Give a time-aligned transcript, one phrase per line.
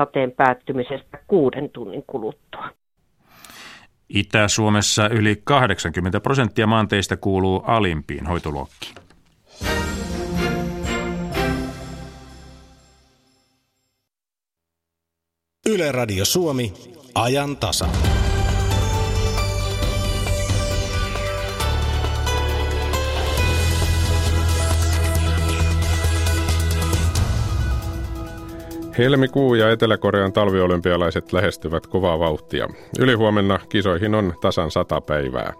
[0.00, 2.68] sateen päättymisestä kuuden tunnin kuluttua.
[4.08, 8.94] Itä-Suomessa yli 80 prosenttia maanteista kuuluu alimpiin hoitoluokkiin.
[15.66, 16.72] Yle Radio Suomi,
[17.14, 17.88] ajan tasa.
[29.00, 32.68] Helmikuu ja Etelä-Korean talviolympialaiset lähestyvät kovaa vauhtia.
[32.98, 35.52] Ylihuomenna kisoihin on tasan sata päivää.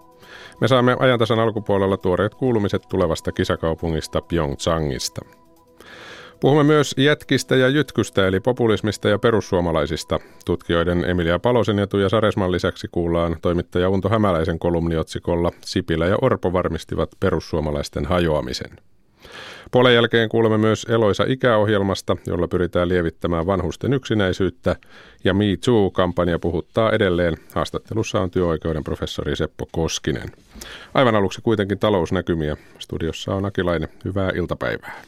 [0.61, 5.21] Me saamme ajantasan alkupuolella tuoreet kuulumiset tulevasta kisakaupungista Pyeongchangista.
[6.39, 10.19] Puhumme myös jätkistä ja jytkystä eli populismista ja perussuomalaisista.
[10.45, 16.53] Tutkijoiden Emilia Palosen ja Tuija Saresman lisäksi kuullaan toimittaja Unto Hämäläisen kolumniotsikolla Sipilä ja Orpo
[16.53, 18.71] varmistivat perussuomalaisten hajoamisen.
[19.71, 24.75] Puolen jälkeen kuulemme myös Eloisa ikäohjelmasta, jolla pyritään lievittämään vanhusten yksinäisyyttä,
[25.23, 27.37] ja Me Too-kampanja puhuttaa edelleen.
[27.55, 30.29] Haastattelussa on työoikeuden professori Seppo Koskinen.
[30.93, 32.57] Aivan aluksi kuitenkin talousnäkymiä.
[32.79, 33.89] Studiossa on Akilainen.
[34.05, 35.01] Hyvää iltapäivää.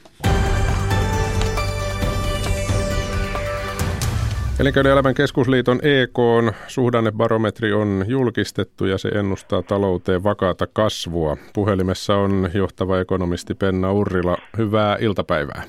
[4.63, 11.37] Elinkeinoelämän keskusliiton EK on suhdannebarometri on julkistettu ja se ennustaa talouteen vakaata kasvua.
[11.53, 14.37] Puhelimessa on johtava ekonomisti Penna Urrila.
[14.57, 15.63] Hyvää iltapäivää.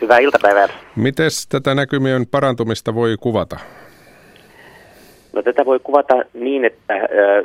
[0.00, 0.68] Hyvää iltapäivää.
[0.96, 3.56] Miten tätä näkymien parantumista voi kuvata?
[5.32, 6.94] No, tätä voi kuvata niin, että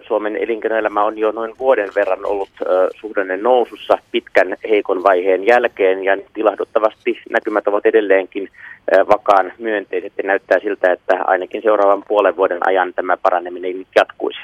[0.08, 2.50] Suomen elinkeinoelämä on jo noin vuoden verran ollut
[3.02, 8.50] suhdanne nousussa pitkän heikon vaiheen jälkeen ja tilahduttavasti näkymät ovat edelleenkin
[9.10, 14.40] vakaan myönteiset ja näyttää siltä, että ainakin seuraavan puolen vuoden ajan tämä paraneminen jatkuisi.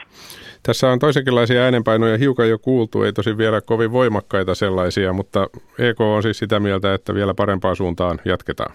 [0.63, 5.47] Tässä on toisenkinlaisia äänenpainoja hiukan jo kuultu, ei tosi vielä kovin voimakkaita sellaisia, mutta
[5.79, 8.73] EK on siis sitä mieltä, että vielä parempaan suuntaan jatketaan.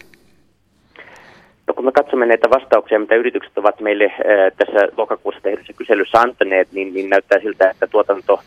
[1.67, 4.13] No, kun me katsomme näitä vastauksia, mitä yritykset ovat meille
[4.57, 8.41] tässä lokakuussa tehdyssä kyselyssä antaneet, niin, niin näyttää siltä, että tuotanto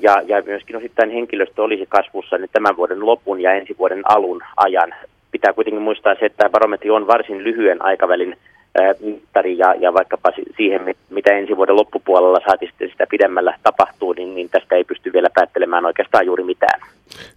[0.00, 4.40] ja, ja myöskin osittain henkilöstö olisi kasvussa nyt tämän vuoden lopun ja ensi vuoden alun
[4.56, 4.94] ajan.
[5.38, 8.36] Pitää kuitenkin muistaa se, että tämä barometri on varsin lyhyen aikavälin
[9.00, 14.34] mittari ja, ja vaikkapa siihen, mitä ensi vuoden loppupuolella saati sitten sitä pidemmällä tapahtuu, niin,
[14.34, 16.80] niin tästä ei pysty vielä päättelemään oikeastaan juuri mitään.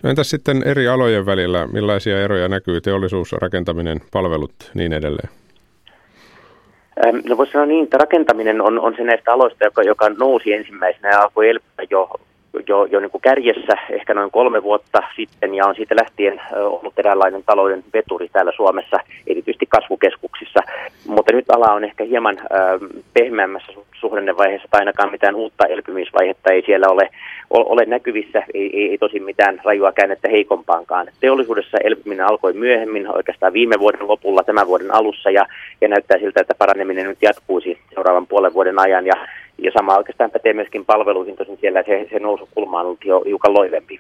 [0.04, 5.30] No entäs sitten eri alojen välillä, millaisia eroja näkyy, teollisuus, rakentaminen, palvelut, niin edelleen?
[7.30, 11.10] No voisi sanoa niin, että rakentaminen on, on se näistä aloista, joka, joka nousi ensimmäisenä
[11.10, 12.10] ja alkoi elpyä jo
[12.68, 17.00] jo, jo niin kuin kärjessä ehkä noin kolme vuotta sitten ja on siitä lähtien ollut
[17.00, 18.98] eräänlainen talouden veturi täällä Suomessa,
[19.28, 20.60] erityisesti kasvukeskuksissa.
[21.08, 22.38] Mutta nyt ala on ehkä hieman
[23.14, 27.10] pehmeämmässä suhdannevaiheessa tai ainakaan mitään uutta elpymisvaihetta ei siellä ole,
[27.50, 31.08] ole näkyvissä, ei, ei, ei tosi mitään rajua käännettä heikompaankaan.
[31.20, 35.46] Teollisuudessa elpyminen alkoi myöhemmin, oikeastaan viime vuoden lopulla, tämän vuoden alussa ja,
[35.82, 39.14] ja näyttää siltä, että paraneminen nyt jatkuisi seuraavan puolen vuoden ajan ja
[39.62, 43.54] ja sama oikeastaan pätee myöskin palveluihin, tosin siellä se, se nousukulma on ollut jo hiukan
[43.54, 44.00] loivempi.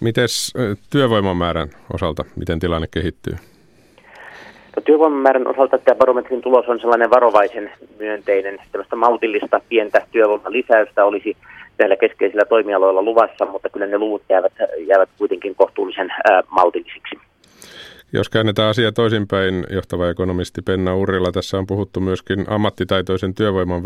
[0.00, 0.52] Mites
[0.90, 3.34] työvoiman määrän osalta, miten tilanne kehittyy?
[4.76, 8.58] No, työvoiman määrän osalta tämä barometrin tulos on sellainen varovaisen myönteinen.
[8.72, 11.36] Tällaista maltillista pientä työvoiman lisäystä olisi
[11.78, 17.27] näillä keskeisillä toimialoilla luvassa, mutta kyllä ne luvut jäävät, jäävät kuitenkin kohtuullisen ää, maltillisiksi.
[18.12, 23.82] Jos käännetään asia toisinpäin, johtava ekonomisti Penna Urrilla, tässä on puhuttu myöskin ammattitaitoisen työvoiman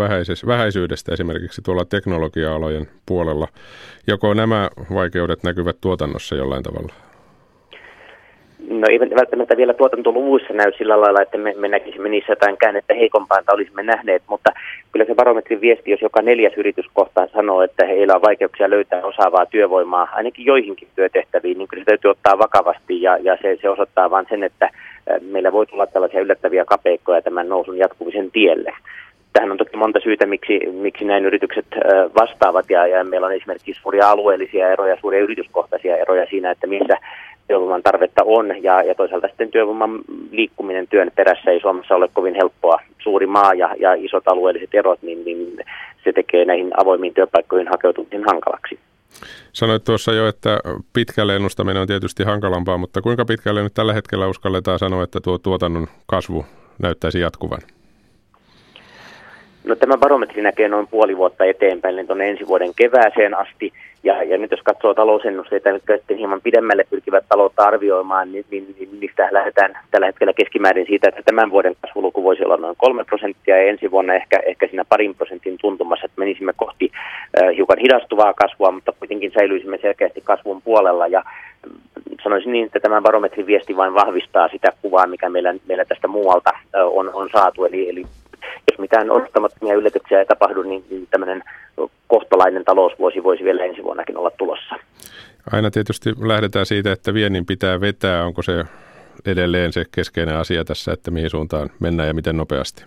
[0.47, 3.49] vähäisyydestä esimerkiksi tuolla teknologia-alojen puolella.
[4.06, 7.11] Joko nämä vaikeudet näkyvät tuotannossa jollain tavalla?
[8.72, 12.94] No ei välttämättä vielä tuotantoluvuissa näy sillä lailla, että me, me näkisimme niissä jotain käännettä
[12.94, 14.50] heikompaa, että olisimme nähneet, mutta
[14.93, 19.05] kyllä se barometrin viesti, jos joka neljäs yritys kohtaan sanoo, että heillä on vaikeuksia löytää
[19.05, 23.69] osaavaa työvoimaa, ainakin joihinkin työtehtäviin, niin kyllä se täytyy ottaa vakavasti ja, ja se, se
[23.69, 24.71] osoittaa vain sen, että
[25.21, 28.72] meillä voi tulla tällaisia yllättäviä kapeikkoja tämän nousun jatkumisen tielle.
[29.33, 31.66] Tähän on toki monta syytä, miksi, miksi näin yritykset
[32.21, 36.97] vastaavat ja, ja meillä on esimerkiksi suuria alueellisia eroja, suuria yrityskohtaisia eroja siinä, että missä
[37.48, 42.34] työvoiman tarvetta on ja, ja toisaalta sitten työvoiman liikkuminen työn perässä ei Suomessa ole kovin
[42.34, 42.80] helppoa.
[43.03, 45.56] Suuri maa ja, ja isot alueelliset erot, niin, niin
[46.04, 48.78] se tekee näihin avoimiin työpaikkoihin hakeutumisen hankalaksi.
[49.53, 50.59] Sanoit tuossa jo, että
[50.92, 55.39] pitkälle ennustaminen on tietysti hankalampaa, mutta kuinka pitkälle nyt tällä hetkellä uskalletaan sanoa, että tuo
[55.39, 56.47] tuotannon kasvu
[56.78, 57.60] näyttäisi jatkuvan?
[59.64, 63.72] No tämä barometri näkee noin puoli vuotta eteenpäin, niin tuonne ensi vuoden kevääseen asti.
[64.04, 68.74] Ja, ja nyt jos katsoo talousennusteita, jotka sitten hieman pidemmälle pyrkivät taloutta arvioimaan, niin, niin,
[68.78, 73.04] niin niistä lähdetään tällä hetkellä keskimäärin siitä, että tämän vuoden kasvuluku voisi olla noin kolme
[73.04, 77.78] prosenttia ja ensi vuonna ehkä, ehkä siinä parin prosentin tuntumassa, että menisimme kohti äh, hiukan
[77.78, 81.06] hidastuvaa kasvua, mutta kuitenkin säilyisimme selkeästi kasvun puolella.
[81.06, 81.24] Ja
[82.22, 86.50] sanoisin niin, että tämä barometrin viesti vain vahvistaa sitä kuvaa, mikä meillä, meillä tästä muualta
[86.74, 87.65] on, on saatu.
[87.65, 88.06] Eli, eli
[88.71, 91.42] jos mitään odottamattomia yllätyksiä ei tapahdu, niin, tämmöinen
[92.06, 94.74] kohtalainen talousvuosi voisi vielä ensi vuonnakin olla tulossa.
[95.53, 98.24] Aina tietysti lähdetään siitä, että viennin pitää vetää.
[98.24, 98.65] Onko se
[99.27, 102.84] edelleen se keskeinen asia tässä, että mihin suuntaan mennään ja miten nopeasti?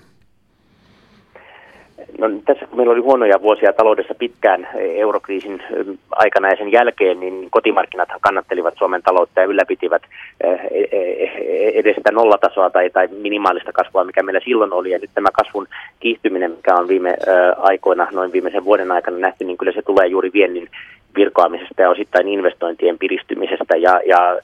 [2.19, 5.63] No, tässä kun meillä oli huonoja vuosia taloudessa pitkään eurokriisin
[6.11, 10.01] aikana ja sen jälkeen, niin kotimarkkinat kannattelivat Suomen taloutta ja ylläpitivät
[10.41, 14.91] e, e, edes sitä nollatasoa tai, tai minimaalista kasvua, mikä meillä silloin oli.
[14.91, 15.67] Ja nyt tämä kasvun
[15.99, 17.17] kiihtyminen, mikä on viime
[17.57, 20.69] aikoina, noin viimeisen vuoden aikana nähty, niin kyllä se tulee juuri viennin
[21.15, 24.41] virkoamisesta ja osittain investointien piristymisestä ja, ja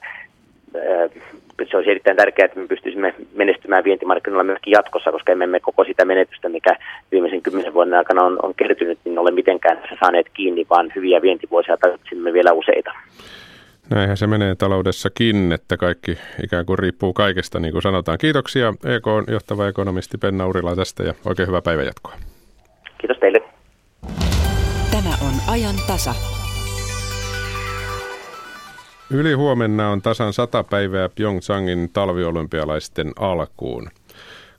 [1.70, 5.84] se olisi erittäin tärkeää, että me pystyisimme menestymään vientimarkkinoilla myöskin jatkossa, koska emme me koko
[5.84, 6.76] sitä menetystä, mikä
[7.12, 11.76] viimeisen kymmenen vuoden aikana on, on kertynyt, niin ole mitenkään saaneet kiinni, vaan hyviä vientivuosia
[11.76, 12.92] tarvitsemme vielä useita.
[13.90, 18.18] Näinhän se menee taloudessakin, että kaikki ikään kuin riippuu kaikesta, niin kuin sanotaan.
[18.18, 22.12] Kiitoksia EK johtava ekonomisti Penna Urila tästä ja oikein hyvää päivänjatkoa.
[22.98, 23.42] Kiitos teille.
[24.90, 26.41] Tämä on ajan tasa.
[29.12, 33.88] Yli huomenna on tasan 100 päivää Pyeongchangin talviolympialaisten alkuun.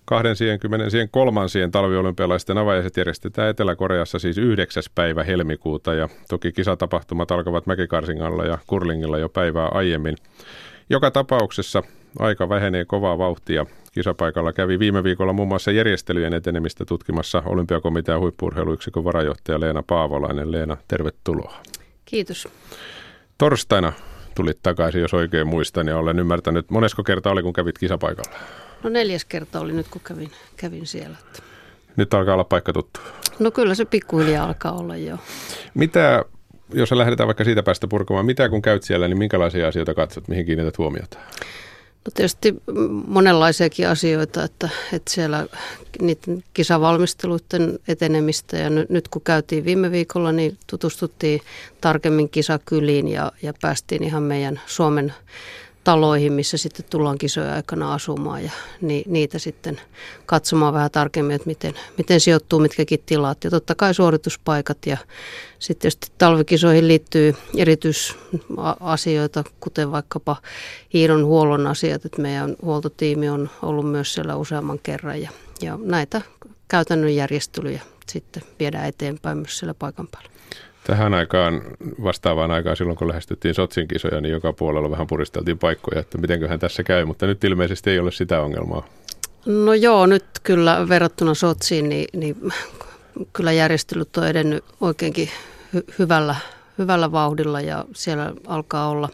[0.06, 1.42] 23.
[1.72, 4.84] talviolympialaisten avajaiset järjestetään Etelä-Koreassa siis 9.
[4.96, 10.16] päivä helmikuuta ja toki kisatapahtumat alkavat Mäkikarsingalla ja Kurlingilla jo päivää aiemmin.
[10.90, 11.84] Joka tapauksessa
[12.20, 13.66] aika vähenee kovaa vauhtia.
[13.92, 20.52] Kisapaikalla kävi viime viikolla muun muassa järjestelyjen etenemistä tutkimassa olympiakomitean huippuurheiluyksikön varajohtaja Leena Paavolainen.
[20.52, 21.56] Leena, tervetuloa.
[22.06, 22.48] Kiitos.
[23.38, 23.94] Torstaina
[24.36, 28.38] tulit takaisin, jos oikein muistan, ja olen ymmärtänyt, monesko kerta oli, kun kävit kisapaikalla?
[28.84, 31.18] No neljäs kerta oli nyt, kun kävin, kävin siellä.
[31.96, 33.00] Nyt alkaa olla paikka tuttu.
[33.40, 35.18] No kyllä se pikkuhiljaa alkaa olla jo.
[35.74, 36.26] Mitä,
[36.74, 40.46] jos lähdetään vaikka siitä päästä purkamaan, mitä kun käyt siellä, niin minkälaisia asioita katsot, mihin
[40.46, 41.18] kiinnität huomiota?
[42.06, 42.56] No tietysti
[43.08, 45.48] monenlaisiakin asioita, että, että siellä
[46.02, 51.42] niiden kisavalmisteluiden etenemistä ja nyt, nyt kun käytiin viime viikolla, niin tutustuttiin
[51.82, 55.14] tarkemmin kisakyliin ja, ja päästiin ihan meidän Suomen
[55.84, 58.52] taloihin, missä sitten tullaan kisojen aikana asumaan ja
[58.82, 59.82] ni, niitä sitten
[60.26, 63.44] katsomaan vähän tarkemmin, että miten, miten sijoittuu mitkäkin tilat.
[63.44, 64.98] Ja totta kai suorituspaikat ja
[65.60, 70.36] sitten tietysti talvikisoihin liittyy erityisasioita, kuten vaikkapa
[70.94, 75.30] hiiron huollon asiat, että meidän huoltotiimi on ollut myös siellä useamman kerran ja,
[75.62, 76.22] ja näitä
[76.68, 80.33] käytännön järjestelyjä sitten viedään eteenpäin myös siellä paikan päällä.
[80.84, 81.62] Tähän aikaan,
[82.04, 86.60] vastaavaan aikaan silloin kun lähestyttiin Sotsin kisoja, niin joka puolella vähän puristeltiin paikkoja, että mitenköhän
[86.60, 88.88] tässä käy, mutta nyt ilmeisesti ei ole sitä ongelmaa.
[89.46, 92.54] No joo, nyt kyllä verrattuna Sotsiin, niin, niin
[93.34, 95.30] kyllä järjestelyt on edennyt oikeinkin
[95.76, 96.36] hy- hyvällä,
[96.78, 99.10] hyvällä vauhdilla ja siellä alkaa olla,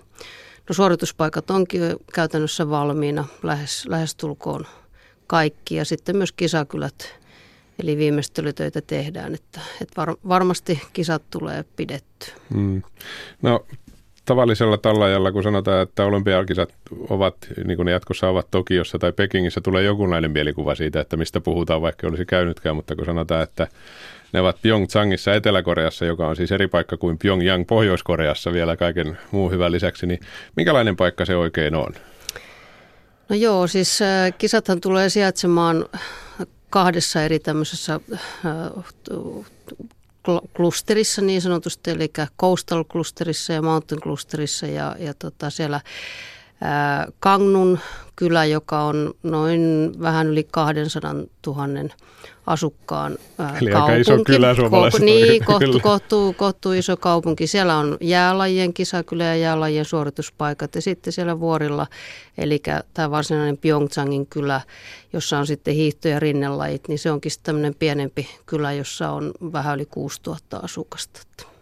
[0.69, 1.81] no suorituspaikat onkin
[2.13, 4.65] käytännössä valmiina lähes, lähestulkoon
[5.27, 7.18] kaikki ja sitten myös kisakylät
[7.79, 12.31] Eli viimeistelytöitä tehdään, että, että var, varmasti kisat tulee pidetty.
[12.49, 12.81] Mm.
[13.41, 13.65] No
[14.25, 16.73] tavallisella tallajalla, kun sanotaan, että olympiakisat
[17.09, 17.35] ovat,
[17.65, 21.81] niin kuin ne jatkossa ovat Tokiossa tai Pekingissä, tulee jokunlainen mielikuva siitä, että mistä puhutaan,
[21.81, 23.67] vaikka olisi käynytkään, mutta kun sanotaan, että
[24.33, 29.51] ne ovat Pyeongchangissa Etelä-Koreassa, joka on siis eri paikka kuin Pyongyang Pohjois-Koreassa vielä kaiken muun
[29.51, 30.19] hyvän lisäksi, niin
[30.55, 31.93] minkälainen paikka se oikein on?
[33.29, 35.85] No joo, siis äh, kisathan tulee sijaitsemaan
[36.69, 37.99] kahdessa eri tämmöisessä
[38.45, 38.51] äh,
[40.55, 45.83] klusterissa niin sanotusti, eli coastal klusterissa ja mountain klusterissa ja, ja tota siellä äh,
[47.19, 47.79] Kangnun
[48.15, 51.13] kylä, joka on noin vähän yli 200
[51.47, 51.89] 000
[52.47, 53.11] asukkaan
[53.61, 53.91] Eli kaupunki.
[53.91, 57.47] aika iso kylä Ko- niin, kohtu, kohtu, kohtu iso kaupunki.
[57.47, 61.87] Siellä on jäälajien kisakylä ja jäälajien suorituspaikat ja sitten siellä vuorilla,
[62.37, 62.61] eli
[62.93, 64.61] tämä varsinainen Pyeongchangin kylä,
[65.13, 69.75] jossa on sitten hiihto- ja rinnelajit, niin se onkin tämmöinen pienempi kylä, jossa on vähän
[69.75, 71.19] yli 6000 asukasta.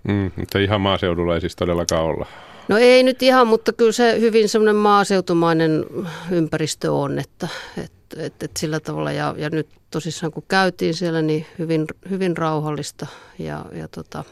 [0.07, 2.25] Mm, mutta ihan maaseudulla ei siis todellakaan olla.
[2.67, 5.85] No ei nyt ihan, mutta kyllä se hyvin semmoinen maaseutumainen
[6.31, 7.47] ympäristö on, että,
[7.77, 9.11] että, että, että sillä tavalla.
[9.11, 13.07] Ja, ja nyt tosissaan kun käytiin siellä, niin hyvin, hyvin rauhallista.
[13.39, 14.23] Ja, ja tota,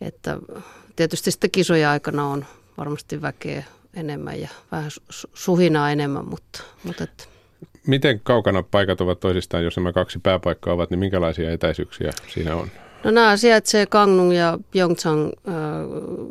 [0.00, 0.38] että
[0.96, 2.44] tietysti sitten kisoja aikana on
[2.78, 4.90] varmasti väkeä enemmän ja vähän
[5.34, 7.24] suhinaa enemmän, mutta, mutta että.
[7.86, 12.68] Miten kaukana paikat ovat toisistaan, jos nämä kaksi pääpaikkaa ovat, niin minkälaisia etäisyyksiä siinä on?
[13.04, 15.54] No nämä sijaitsee Kangnung ja Pyeongchang äh,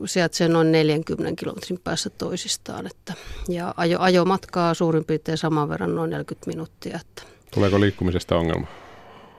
[0.05, 2.87] sijaitsee noin 40 kilometrin päässä toisistaan.
[2.87, 3.13] Että,
[3.49, 6.99] ja ajo, ajomatkaa suurin piirtein saman verran noin 40 minuuttia.
[7.01, 7.23] Että.
[7.53, 8.67] Tuleeko liikkumisesta ongelma?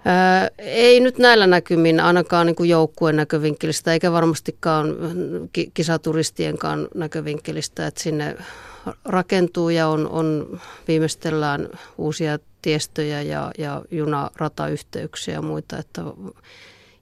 [0.05, 4.97] Ää, ei nyt näillä näkymin ainakaan niin kuin joukkueen näkövinkkelistä, eikä varmastikaan
[5.75, 8.37] kisaturistienkaan näkövinkkelistä, että sinne
[9.05, 15.79] rakentuu ja on, on viimeistellään uusia tiestöjä ja, ja junaratayhteyksiä ja muita.
[15.79, 16.03] Että,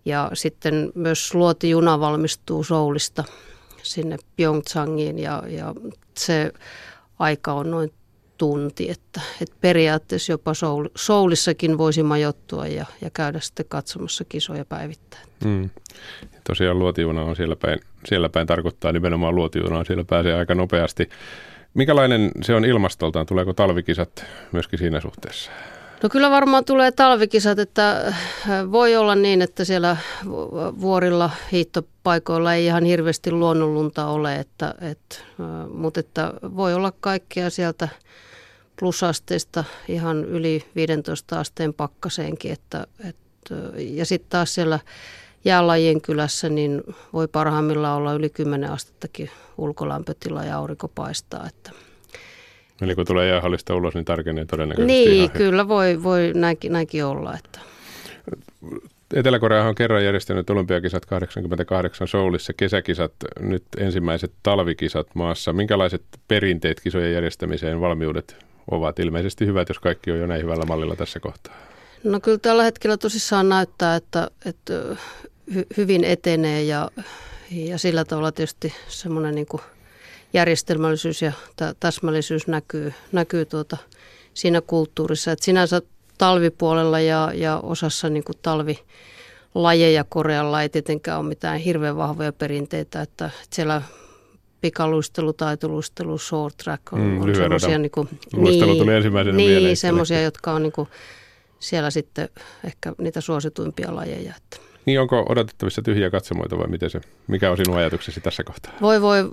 [0.05, 3.25] ja sitten myös luotijuna valmistuu Soulista
[3.83, 5.75] sinne Pyeongchangiin ja, ja
[6.17, 6.53] se
[7.19, 7.93] aika on noin
[8.39, 14.65] tunti, että, että periaatteessa jopa Soul, Soulissakin voisi majoittua ja, ja käydä sitten katsomassa kisoja
[14.65, 15.29] päivittäin.
[15.45, 15.71] Mm.
[16.47, 21.09] Tosiaan luotijuna on siellä päin, siellä päin tarkoittaa nimenomaan luotijunaa, siellä pääsee aika nopeasti.
[21.75, 23.27] Minkälainen se on ilmastoltaan?
[23.27, 25.51] Tuleeko talvikisat myöskin siinä suhteessa?
[26.03, 28.13] No kyllä varmaan tulee talvikisat, että äh,
[28.73, 29.97] voi olla niin, että siellä
[30.81, 37.51] vuorilla hiittopaikoilla ei ihan hirveästi luonnonlunta ole, että, että, äh, mutta että voi olla kaikkea
[37.51, 37.89] sieltä
[38.79, 42.53] plusasteista ihan yli 15 asteen pakkaseenkin.
[42.53, 44.79] Että, että, ja sitten taas siellä
[45.45, 46.83] jäälajien kylässä niin
[47.13, 51.47] voi parhaimmillaan olla yli 10 astettakin ulkolämpötila ja aurinko paistaa.
[51.47, 51.92] Että.
[52.83, 57.05] Eli kun tulee jäähallista ulos, niin tarkenee todennäköisesti Niin, ihan kyllä voi, voi näinkin, näinkin
[57.05, 57.35] olla.
[57.35, 57.61] Että.
[59.15, 65.53] Etelä-Korea on kerran järjestänyt olympiakisat 88 Soulissa, kesäkisat, nyt ensimmäiset talvikisat maassa.
[65.53, 68.37] Minkälaiset perinteet kisojen järjestämiseen, valmiudet
[68.71, 71.55] ovat ilmeisesti hyvät, jos kaikki on jo näin hyvällä mallilla tässä kohtaa?
[72.05, 74.73] No kyllä tällä hetkellä tosissaan näyttää, että, että
[75.55, 76.91] hy, hyvin etenee ja,
[77.51, 79.47] ja sillä tavalla tietysti semmoinen niin
[80.33, 81.33] järjestelmällisyys ja
[81.81, 83.77] täsmällisyys näkyy, näkyy tuota
[84.35, 85.33] siinä kulttuurissa.
[85.33, 85.83] Että sinänsä
[86.19, 93.01] talvipuolella ja, ja osassa niin kuin talvilajeja Korealla ei tietenkään ole mitään hirveän vahvoja perinteitä,
[93.01, 93.83] että, että siellä
[94.61, 100.23] pikaluistelu, taitoluistelu, short track on, mm, on semmoisia niin kuin, niin, tuli ensimmäisenä niin, semmoisia,
[100.23, 100.89] jotka on niin kuin,
[101.59, 102.29] siellä sitten
[102.65, 104.35] ehkä niitä suosituimpia lajeja.
[104.37, 104.72] Että.
[104.87, 108.73] Niin onko odotettavissa tyhjiä katsomoita vai miten se, mikä on sinun ajatuksesi tässä kohtaa?
[108.81, 109.25] Voi voi,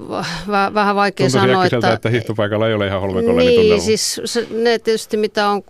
[0.48, 1.66] v- vähän vaikea Tuntuu sanoa.
[1.66, 3.84] että, että hiihtopaikalla ei ole ihan holmenkollinen Niin, tunnelma.
[3.84, 5.64] siis se, ne tietysti mitä on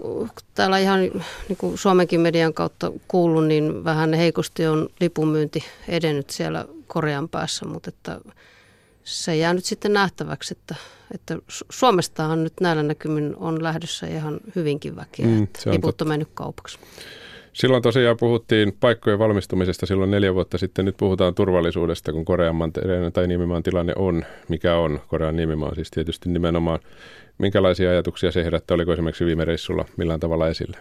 [0.54, 6.66] täällä ihan niin kuin Suomenkin median kautta kuullut, niin vähän heikosti on lipunmyynti edennyt siellä
[6.88, 8.20] Korean päässä, mutta että
[9.04, 10.76] se jää nyt sitten nähtäväksi, että,
[11.16, 11.38] että
[11.72, 16.78] Suomestahan nyt näillä näkymin on lähdössä ihan hyvinkin väkeä, mm, että liput on mennyt kaupaksi.
[17.60, 20.86] Silloin tosiaan puhuttiin paikkojen valmistumisesta silloin neljä vuotta sitten.
[20.86, 25.00] Nyt puhutaan turvallisuudesta, kun Korean mantereen tai Niemimaan tilanne on, mikä on.
[25.08, 26.80] Korean Niemimaa siis tietysti nimenomaan.
[27.38, 28.76] Minkälaisia ajatuksia se herättää?
[28.76, 30.78] Oliko esimerkiksi viime reissulla millään tavalla esille?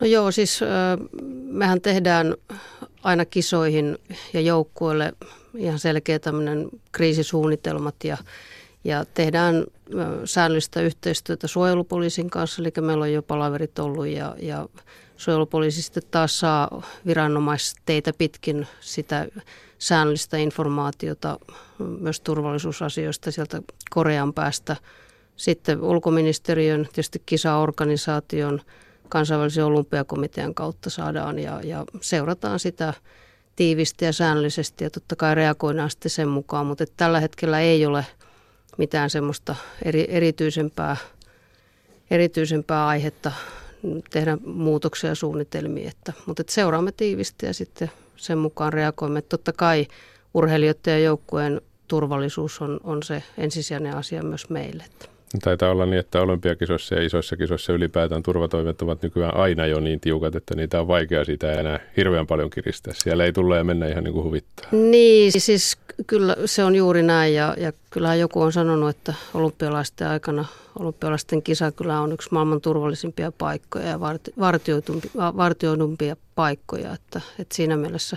[0.00, 0.60] No joo, siis
[1.44, 2.34] mehän tehdään
[3.02, 3.98] aina kisoihin
[4.32, 5.12] ja joukkueille
[5.56, 8.16] ihan selkeä tämmöinen kriisisuunnitelmat ja,
[8.84, 9.64] ja tehdään
[10.24, 14.68] säännöllistä yhteistyötä suojelupoliisin kanssa, eli meillä on jo palaverit ollut ja, ja
[15.18, 19.26] suojelupoliisi sitten taas saa viranomaisteitä pitkin sitä
[19.78, 21.38] säännöllistä informaatiota
[21.78, 24.76] myös turvallisuusasioista sieltä Korean päästä.
[25.36, 28.60] Sitten ulkoministeriön, tietysti kisaorganisaation,
[29.08, 32.94] kansainvälisen olympiakomitean kautta saadaan ja, ja seurataan sitä
[33.56, 38.06] tiivisti ja säännöllisesti ja totta kai reagoidaan sitten sen mukaan, mutta tällä hetkellä ei ole
[38.78, 40.96] mitään semmoista eri, erityisempää,
[42.10, 43.32] erityisempää aihetta
[44.10, 45.88] tehdä muutoksia ja suunnitelmia.
[45.88, 49.22] Että, mutta että seuraamme tiivisti ja sitten sen mukaan reagoimme.
[49.22, 49.86] Totta kai
[50.34, 54.82] urheilijoiden ja joukkueen turvallisuus on, on se ensisijainen asia myös meille.
[54.82, 55.17] Että.
[55.42, 60.00] Taitaa olla niin, että olympiakisoissa ja isoissa kisoissa ylipäätään turvatoimet ovat nykyään aina jo niin
[60.00, 62.94] tiukat, että niitä on vaikea sitä enää hirveän paljon kiristää.
[62.96, 64.66] Siellä ei tulla ja mennä ihan niin kuin huvittaa.
[64.72, 70.08] Niin, siis kyllä se on juuri näin ja, ja kyllähän joku on sanonut, että olympialaisten
[70.08, 70.44] aikana
[70.78, 74.00] olympialaisten kisa kyllä on yksi maailman turvallisimpia paikkoja ja
[75.36, 78.16] vartioidumpia paikkoja, että, että siinä mielessä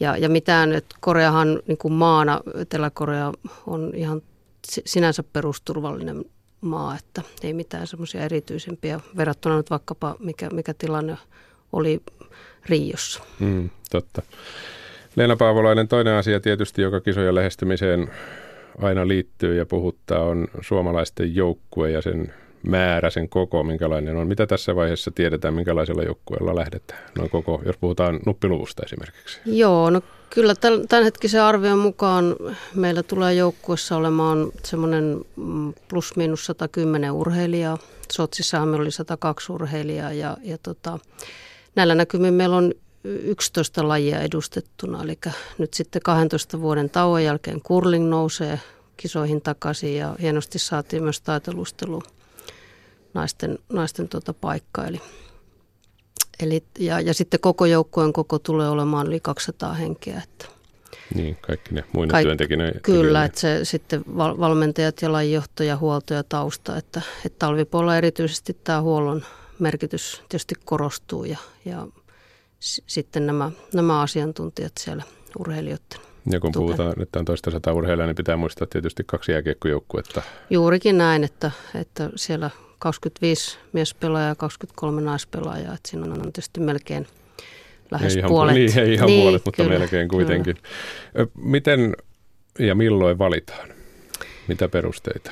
[0.00, 3.32] ja, ja mitään, että Koreahan niin kuin maana, Etelä-Korea
[3.66, 4.22] on ihan
[4.64, 6.24] sinänsä perusturvallinen
[6.60, 11.16] maa, että ei mitään semmoisia erityisempiä verrattuna nyt vaikkapa mikä, mikä tilanne
[11.72, 12.02] oli
[12.66, 13.22] Riossa.
[13.40, 14.22] Mm, totta.
[15.16, 18.10] Leena Paavolainen, toinen asia tietysti, joka kisojen lähestymiseen
[18.82, 22.34] aina liittyy ja puhuttaa, on suomalaisten joukkue ja sen
[22.66, 24.28] määrä, sen koko, minkälainen on.
[24.28, 27.00] Mitä tässä vaiheessa tiedetään, minkälaisella joukkueella lähdetään?
[27.18, 29.40] Noin koko, jos puhutaan nuppiluvusta esimerkiksi.
[29.46, 30.02] Joo, no
[30.34, 30.54] kyllä
[30.88, 32.36] tämänhetkisen arvion mukaan
[32.74, 37.78] meillä tulee joukkuessa olemaan semmoinen mm, plus miinus 110 urheilijaa.
[38.12, 40.98] Sotsissahan meillä oli 102 urheilijaa ja, ja tota,
[41.76, 42.72] näillä näkymin meillä on
[43.04, 45.02] 11 lajia edustettuna.
[45.02, 45.18] Eli
[45.58, 48.60] nyt sitten 12 vuoden tauon jälkeen kurling nousee
[48.96, 52.02] kisoihin takaisin ja hienosti saatiin myös taitelustelu
[53.14, 54.84] naisten, naisten tuota paikka.
[54.84, 55.00] Eli,
[56.42, 60.22] Eli, ja, ja sitten koko joukkueen koko tulee olemaan yli 200 henkeä.
[60.24, 60.46] Että
[61.14, 62.72] niin, kaikki ne muina Kaik- työntekijöinä.
[62.82, 67.96] Kyllä, että se sitten val- valmentajat ja lajinjohto ja huolto ja tausta, että, että talvipuolella
[67.96, 69.24] erityisesti tämä huollon
[69.58, 71.86] merkitys tietysti korostuu ja, ja
[72.60, 75.02] s- sitten nämä, nämä asiantuntijat siellä
[75.38, 76.00] urheilijoiden.
[76.32, 80.22] Ja kun puhutaan, että on toista sataa urheilijaa, niin pitää muistaa tietysti kaksi jääkiekkojoukkuetta.
[80.50, 87.06] Juurikin näin, että, että siellä 25 miespelaajaa ja 23 naispelaajaa, että siinä on tietysti melkein
[87.90, 88.54] lähes ei ihan, puolet.
[88.54, 90.56] Niin, ei ihan Niin, puolet, mutta kyllä, melkein kuitenkin.
[91.18, 91.96] Ö, Miten
[92.58, 93.68] ja milloin valitaan?
[94.48, 95.30] Mitä perusteita?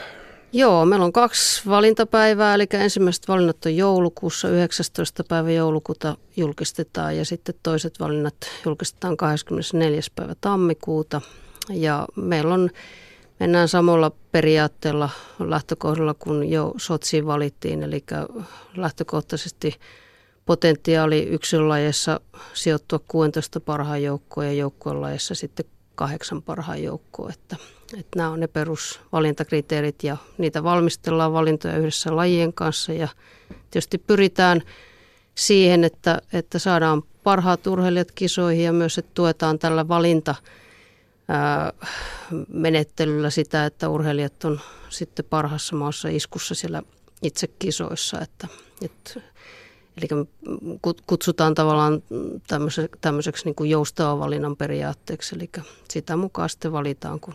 [0.52, 5.24] Joo, meillä on kaksi valintapäivää, eli ensimmäiset valinnat on joulukuussa, 19.
[5.28, 8.34] päivä joulukuuta julkistetaan ja sitten toiset valinnat
[8.64, 10.00] julkistetaan 24.
[10.14, 11.20] päivä tammikuuta.
[11.70, 12.70] Ja meillä on,
[13.42, 18.04] mennään samalla periaatteella lähtökohdalla, kun jo Sotsiin valittiin, eli
[18.76, 19.78] lähtökohtaisesti
[20.46, 22.20] potentiaali yksilölajeissa
[22.54, 27.30] sijoittua 16 parhaan joukkoon ja joukkuelajeissa sitten kahdeksan parhaan joukkoon.
[27.30, 27.56] Että,
[27.98, 33.08] että nämä on ne perusvalintakriteerit ja niitä valmistellaan valintoja yhdessä lajien kanssa ja
[33.70, 34.62] tietysti pyritään
[35.34, 40.34] siihen, että, että saadaan parhaat urheilijat kisoihin ja myös, että tuetaan tällä valinta
[42.48, 46.82] menettelyllä sitä, että urheilijat on sitten parhaassa maassa iskussa siellä
[47.22, 48.20] itse kisoissa.
[48.20, 48.48] Että,
[48.82, 49.20] että,
[49.96, 50.26] eli
[51.06, 52.02] kutsutaan tavallaan
[52.46, 55.50] tämmöiseksi, tämmöiseksi niin kuin joustavan valinnan periaatteeksi, eli
[55.88, 57.34] sitä mukaan sitten valitaan, kun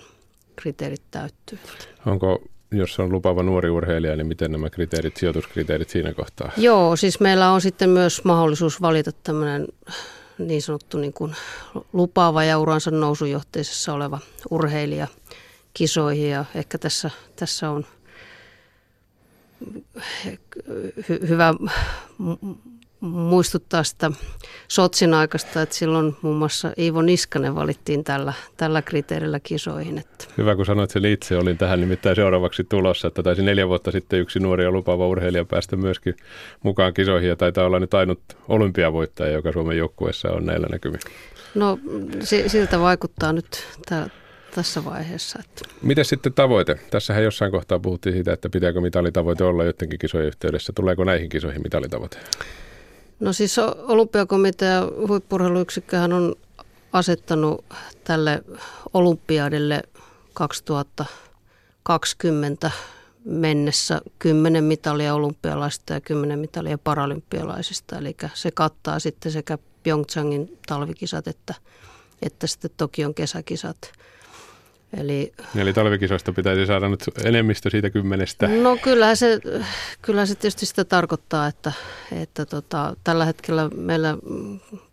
[0.56, 1.60] kriteerit täyttyy.
[2.06, 6.52] Onko, jos on lupaava nuori urheilija, niin miten nämä kriteerit, sijoituskriteerit siinä kohtaa?
[6.58, 9.68] Joo, siis meillä on sitten myös mahdollisuus valita tämmöinen
[10.40, 11.36] niin sanottu niin kuin
[11.94, 14.20] lupaava ja uransa nousujohteisessa oleva
[14.52, 15.08] urheilija
[15.74, 16.30] kisoihin.
[16.30, 17.86] Ja ehkä tässä, tässä on
[21.00, 21.54] hy- hyvä
[23.00, 24.12] muistuttaa sitä
[24.68, 29.98] Sotsin aikaista, että silloin muun muassa Iivo Niskanen valittiin tällä, tällä kriteerillä kisoihin.
[29.98, 30.26] Että.
[30.38, 34.20] Hyvä, kun sanoit sen itse, olin tähän nimittäin seuraavaksi tulossa, että taisi neljä vuotta sitten
[34.20, 36.16] yksi nuori ja lupaava urheilija päästä myöskin
[36.64, 41.00] mukaan kisoihin ja taitaa olla nyt ainut olympiavoittaja, joka Suomen joukkueessa on näillä näkymin.
[41.56, 41.80] No
[42.20, 44.10] si- siltä vaikuttaa nyt tää,
[44.56, 45.40] tässä vaiheessa.
[45.40, 45.62] Että.
[45.82, 46.80] Miten sitten tavoite?
[46.92, 50.74] Tässähän jossain kohtaa puhuttiin siitä, että pitääkö mitalitavoite olla jotenkin kisojen yhteydessä.
[50.76, 52.18] Tuleeko näihin kisoihin mitalitavoite?
[53.20, 56.36] No siis olympiakomitea huippurheiluyksikköhän on
[56.94, 57.66] asettanut
[58.04, 58.44] tälle
[58.94, 59.84] olympiadille
[60.34, 62.72] 2020
[63.26, 67.98] mennessä 10 mitalia olympialaisista ja 10 mitalia paralympialaisista.
[67.98, 71.54] Eli se kattaa sitten sekä Pyeongchangin talvikisat että,
[72.22, 73.78] että sitten Tokion kesäkisat.
[74.94, 78.48] Eli Eli talvikisoista pitäisi saada nyt enemmistö siitä kymmenestä.
[78.48, 79.40] No kyllähän se,
[80.02, 81.72] kyllähän se tietysti sitä tarkoittaa, että,
[82.22, 84.18] että tota, tällä hetkellä meillä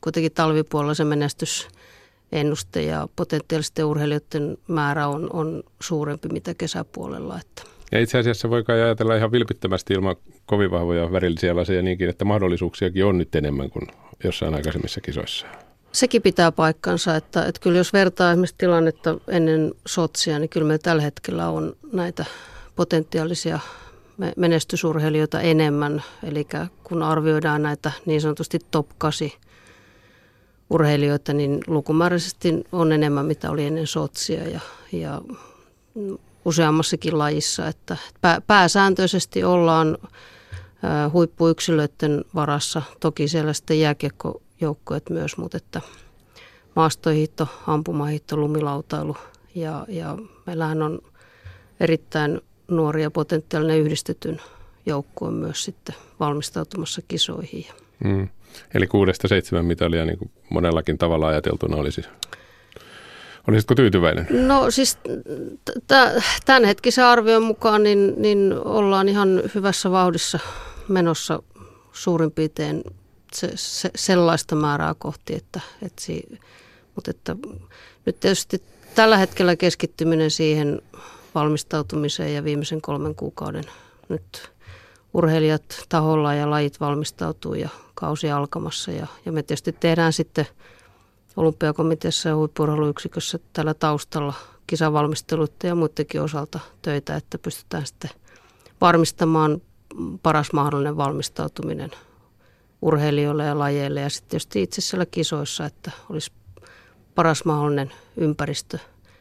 [0.00, 7.38] kuitenkin talvipuolella se menestysennuste ja potentiaalisten urheilijoiden määrä on, on suurempi mitä kesäpuolella.
[7.40, 7.62] Että.
[7.92, 12.24] Ja itse asiassa voi kai ajatella ihan vilpittömästi ilman kovin vahvoja värillisiä laseja niinkin, että
[12.24, 13.86] mahdollisuuksiakin on nyt enemmän kuin
[14.24, 15.46] jossain aikaisemmissa kisoissa.
[15.94, 20.82] Sekin pitää paikkansa, että, että kyllä jos vertaa esimerkiksi tilannetta ennen Sotsia, niin kyllä meillä
[20.82, 22.24] tällä hetkellä on näitä
[22.76, 23.58] potentiaalisia
[24.16, 26.02] me- menestysurheilijoita enemmän.
[26.22, 26.46] Eli
[26.84, 29.30] kun arvioidaan näitä niin sanotusti top 8
[30.70, 34.60] urheilijoita, niin lukumääräisesti on enemmän mitä oli ennen Sotsia ja,
[34.92, 35.22] ja
[36.44, 37.68] useammassakin lajissa.
[37.68, 39.98] Että pää, pääsääntöisesti ollaan
[41.12, 42.82] huippuyksilöiden varassa.
[43.00, 43.80] Toki siellä sitten
[44.60, 45.80] jääkiekkojoukkoet myös, mutta että
[46.76, 49.16] maastohiitto, ampumahiitto, lumilautailu
[49.54, 50.98] ja, ja meillähän on
[51.80, 54.40] erittäin nuori ja potentiaalinen yhdistetyn
[54.86, 57.66] joukkue myös sitten valmistautumassa kisoihin.
[58.04, 58.28] Mm.
[58.74, 62.02] Eli kuudesta seitsemän mitalia niin kuin monellakin tavalla ajateltuna olisi.
[63.48, 64.26] Olisitko tyytyväinen?
[64.30, 64.98] No siis
[65.64, 65.94] t-
[66.44, 70.38] tämänhetkisen arvion mukaan niin, niin ollaan ihan hyvässä vauhdissa
[70.88, 71.42] menossa
[71.92, 72.84] suurin piirtein
[73.34, 76.38] se, se, sellaista määrää kohti, että, että, si,
[76.94, 77.36] mutta että
[78.06, 78.62] nyt tietysti
[78.94, 80.82] tällä hetkellä keskittyminen siihen
[81.34, 83.64] valmistautumiseen ja viimeisen kolmen kuukauden
[84.08, 84.52] nyt
[85.14, 90.46] urheilijat taholla ja lajit valmistautuu ja kausi alkamassa ja, ja me tietysti tehdään sitten
[91.36, 94.34] olympiakomiteassa ja huippurheiluyksikössä tällä taustalla
[94.66, 98.10] kisavalmisteluiden ja muidenkin osalta töitä, että pystytään sitten
[98.80, 99.60] varmistamaan
[100.22, 101.90] paras mahdollinen valmistautuminen
[102.84, 106.32] urheilijoille ja lajeille ja sitten tietysti itse siellä kisoissa, että olisi
[107.14, 108.78] paras mahdollinen ympäristö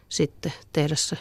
[0.09, 1.17] sitten tehdä se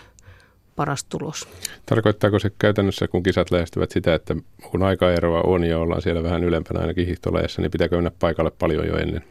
[0.76, 1.48] paras tulos.
[1.86, 4.36] Tarkoittaako se käytännössä, kun kisat lähestyvät sitä, että
[4.70, 8.86] kun aikaeroa on ja ollaan siellä vähän ylempänä ainakin hiihtolajassa, niin pitääkö mennä paikalle paljon
[8.86, 9.24] jo ennen?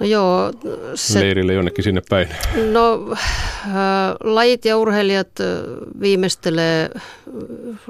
[0.00, 0.52] No joo.
[0.94, 2.28] Se, Leirille jonnekin sinne päin.
[2.72, 3.20] No äh,
[4.24, 5.46] lajit ja urheilijat äh,
[6.00, 7.02] viimeistelee äh,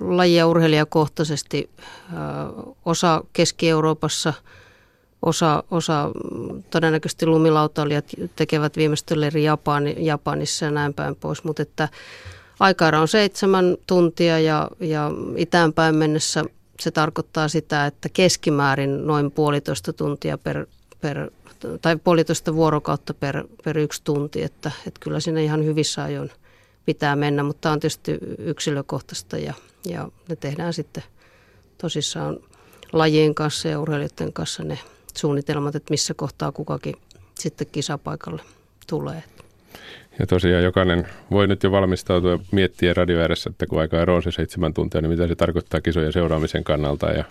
[0.00, 1.70] laji- ja urheilijakohtaisesti.
[1.80, 2.18] Äh,
[2.84, 4.32] osa Keski-Euroopassa,
[5.22, 8.04] osa, osa mm, todennäköisesti lumilautailijat
[8.36, 11.44] tekevät viimeisteleri Japani, Japanissa ja näin päin pois.
[11.44, 11.88] Mutta että
[12.60, 16.44] aikaera on seitsemän tuntia ja, ja itäänpäin mennessä
[16.80, 20.66] se tarkoittaa sitä, että keskimäärin noin puolitoista tuntia per,
[21.00, 21.30] per
[21.82, 26.30] tai puolitoista vuorokautta per, per yksi tunti, että, että kyllä sinne ihan hyvissä ajoin
[26.86, 29.54] pitää mennä, mutta tämä on tietysti yksilökohtaista ja,
[29.88, 31.02] ja ne tehdään sitten
[31.78, 32.36] tosissaan
[32.92, 34.78] lajien kanssa ja urheilijoiden kanssa ne
[35.16, 36.94] suunnitelmat, että missä kohtaa kukakin
[37.38, 38.42] sitten kisapaikalle
[38.86, 39.22] tulee.
[40.20, 44.22] Ja tosiaan jokainen voi nyt jo valmistautua ja miettiä radio ääressä, että kun aika on
[44.22, 47.06] se seitsemän tuntia, niin mitä se tarkoittaa kisojen seuraamisen kannalta.
[47.06, 47.24] Ja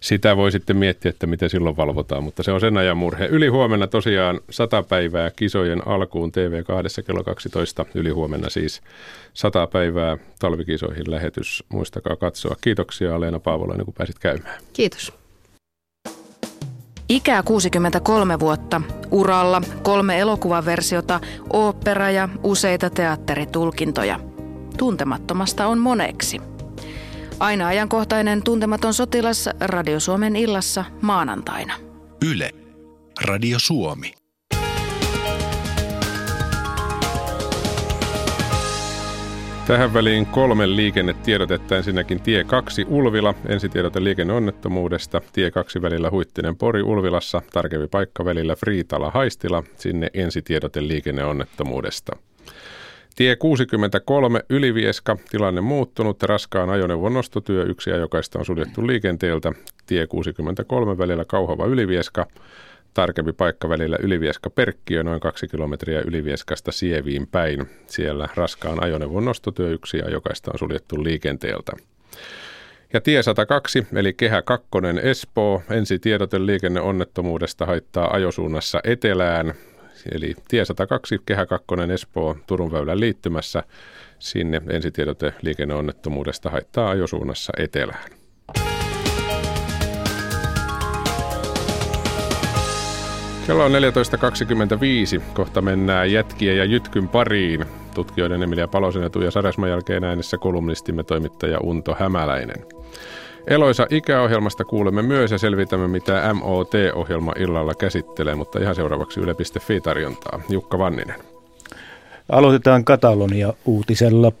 [0.00, 3.26] sitä voi sitten miettiä, että miten silloin valvotaan, mutta se on sen ajan murhe.
[3.26, 7.86] Yli huomenna tosiaan 100 päivää kisojen alkuun TV2 kello 12.
[7.94, 8.82] Yli huomenna siis
[9.34, 11.64] 100 päivää talvikisoihin lähetys.
[11.68, 12.56] Muistakaa katsoa.
[12.60, 14.60] Kiitoksia Leena Paavolainen, kun pääsit käymään.
[14.72, 15.23] Kiitos.
[17.08, 21.20] Ikää 63 vuotta, uralla kolme elokuvaversiota,
[21.52, 24.20] ooppera ja useita teatteritulkintoja.
[24.78, 26.40] Tuntemattomasta on moneksi.
[27.38, 31.74] Aina ajankohtainen tuntematon sotilas Radio Suomen illassa maanantaina.
[32.30, 32.50] Yle.
[33.24, 34.23] Radio Suomi.
[39.66, 41.76] Tähän väliin kolme liikennetiedotetta.
[41.76, 45.20] Ensinnäkin tie 2 Ulvila, ensitiedote liikenneonnettomuudesta.
[45.32, 52.16] Tie 2 välillä Huittinen Pori Ulvilassa, tarkempi paikka välillä Friitala Haistila, sinne ensitiedote liikenneonnettomuudesta.
[53.16, 59.52] Tie 63 Ylivieska, tilanne muuttunut, raskaan ajoneuvon nostotyö, yksi ajokaista on suljettu liikenteeltä.
[59.86, 62.26] Tie 63 välillä Kauhava Ylivieska,
[62.94, 67.70] tarkempi paikka välillä Ylivieska-Perkkiö, noin kaksi kilometriä Ylivieskasta Sieviin päin.
[67.86, 71.72] Siellä raskaan ajoneuvon nostotyö yksi ajokaista on suljettu liikenteeltä.
[72.92, 74.68] Ja tie 102, eli Kehä 2
[75.02, 79.54] Espoo, ensi tiedote liikenneonnettomuudesta haittaa ajosuunnassa etelään.
[80.12, 83.62] Eli tie 102, Kehä 2 Espoo, Turun väylän liittymässä.
[84.18, 88.23] Sinne ensitiedote liikenneonnettomuudesta haittaa ajosuunnassa etelään.
[93.46, 95.22] Kello on 14.25.
[95.34, 97.64] Kohta mennään jätkien ja jytkyn pariin.
[97.94, 102.66] Tutkijoiden Emilia Palosen ja Tuija Saresman jälkeen äänessä kolumnistimme toimittaja Unto Hämäläinen.
[103.46, 110.40] Eloisa ikäohjelmasta kuulemme myös ja selvitämme, mitä MOT-ohjelma illalla käsittelee, mutta ihan seuraavaksi Yle.fi tarjontaa.
[110.48, 111.20] Jukka Vanninen.
[112.28, 114.32] Aloitetaan Katalonia-uutisella.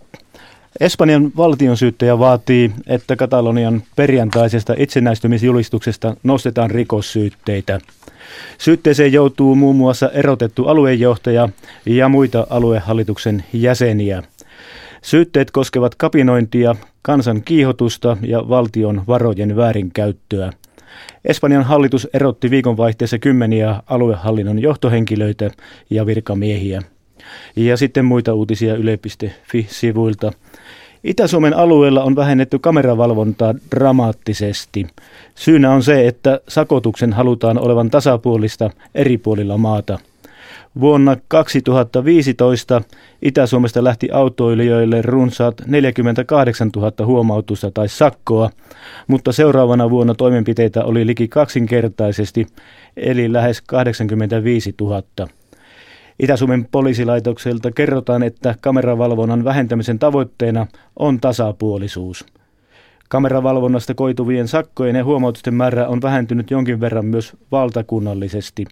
[0.80, 7.80] Espanjan valtionsyyttäjä vaatii, että Katalonian perjantaisesta itsenäistymisjulistuksesta nostetaan rikossyytteitä.
[8.58, 11.48] Syytteeseen joutuu muun muassa erotettu aluejohtaja
[11.86, 14.22] ja muita aluehallituksen jäseniä.
[15.02, 20.52] Syytteet koskevat kapinointia, kansan kiihotusta ja valtion varojen väärinkäyttöä.
[21.24, 25.50] Espanjan hallitus erotti viikonvaihteessa kymmeniä aluehallinnon johtohenkilöitä
[25.90, 26.82] ja virkamiehiä.
[27.56, 30.32] Ja sitten muita uutisia yle.fi-sivuilta.
[31.04, 34.86] Itä-Suomen alueella on vähennetty kameravalvontaa dramaattisesti.
[35.34, 39.98] Syynä on se, että sakotuksen halutaan olevan tasapuolista eri puolilla maata.
[40.80, 42.82] Vuonna 2015
[43.22, 48.50] Itä-Suomesta lähti autoilijoille runsaat 48 000 huomautusta tai sakkoa,
[49.06, 52.46] mutta seuraavana vuonna toimenpiteitä oli liki kaksinkertaisesti,
[52.96, 55.02] eli lähes 85 000.
[56.18, 62.26] Itä-Suomen poliisilaitokselta kerrotaan, että kameravalvonnan vähentämisen tavoitteena on tasapuolisuus.
[63.08, 68.64] Kameravalvonnasta koituvien sakkojen ja huomautusten määrä on vähentynyt jonkin verran myös valtakunnallisesti.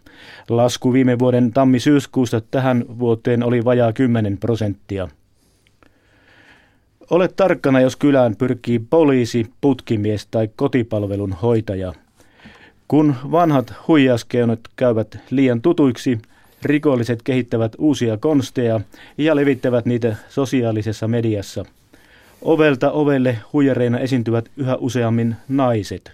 [0.49, 5.09] Lasku viime vuoden tammi-syyskuusta tähän vuoteen oli vajaa 10 prosenttia.
[7.11, 11.93] Ole tarkkana, jos kylään pyrkii poliisi, putkimies tai kotipalvelun hoitaja.
[12.89, 16.19] Kun vanhat huijaskeonot käyvät liian tutuiksi,
[16.65, 18.81] rikolliset kehittävät uusia konsteja
[19.19, 21.65] ja levittävät niitä sosiaalisessa mediassa.
[22.43, 26.13] Ovelta ovelle huijareina esiintyvät yhä useammin naiset.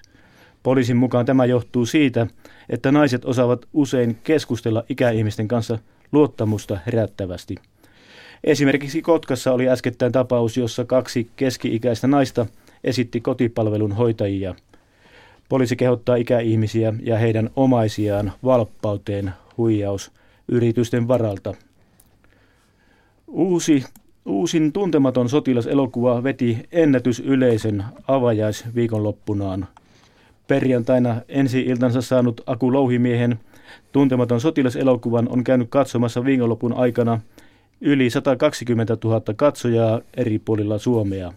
[0.63, 2.27] Poliisin mukaan tämä johtuu siitä,
[2.71, 5.79] että naiset osaavat usein keskustella ikäihmisten kanssa
[6.13, 7.55] luottamusta herättävästi.
[8.45, 12.47] Esimerkiksi Kotkassa oli äskettäin tapaus, jossa kaksi keski-ikäistä naista
[12.85, 14.55] esitti kotipalvelun hoitajia.
[15.49, 20.11] Poliisi kehottaa ikäihmisiä ja heidän omaisiaan valppauteen huijaus
[20.49, 21.55] yritysten varalta.
[23.27, 23.85] Uusi
[24.29, 29.67] Uusin tuntematon sotilaselokuva veti ennätysyleisön avajaisviikonloppunaan.
[30.49, 33.39] Perjantaina ensi iltansa saanut Aku Louhimiehen
[33.93, 37.21] tuntematon sotilaselokuvan on käynyt katsomassa viikonlopun aikana
[37.81, 41.33] yli 120 000 katsojaa eri puolilla Suomea.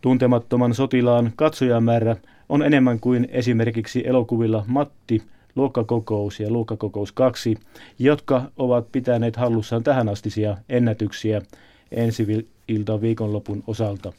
[0.00, 2.16] Tuntemattoman sotilaan katsojamäärä
[2.48, 5.22] on enemmän kuin esimerkiksi elokuvilla Matti,
[5.56, 7.56] Luokkakokous ja Luokkakokous 2,
[7.98, 11.42] jotka ovat pitäneet hallussaan tähänastisia ennätyksiä
[11.90, 14.12] ensi ilta viikonlopun osalta.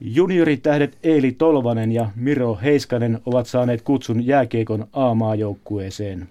[0.00, 6.28] Junioritähdet Eili Tolvanen ja Miro Heiskanen ovat saaneet kutsun jääkiekon A-maajoukkueeseen.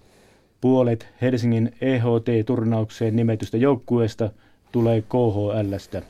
[0.62, 4.30] Puolet Helsingin EHT-turnaukseen nimetystä joukkueesta
[4.72, 6.02] tulee KHLstä.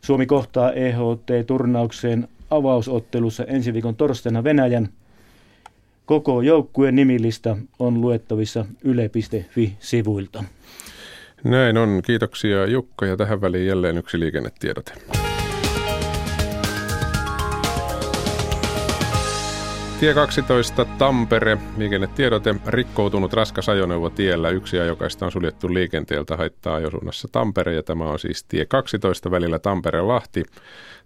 [0.00, 4.88] Suomi kohtaa EHT-turnaukseen avausottelussa ensi viikon torstaina Venäjän.
[6.06, 10.44] Koko joukkueen nimilista on luettavissa yle.fi-sivuilta.
[11.44, 12.02] Näin on.
[12.04, 14.92] Kiitoksia Jukka ja tähän väliin jälleen yksi liikennetiedote.
[20.00, 24.50] Tie 12 Tampere, liikennetiedote, rikkoutunut raskas ajoneuvo tiellä.
[24.50, 29.58] Yksi ajokaista on suljettu liikenteeltä, haittaa ajosuunnassa Tampere ja tämä on siis tie 12 välillä
[29.58, 30.42] Tampere-Lahti.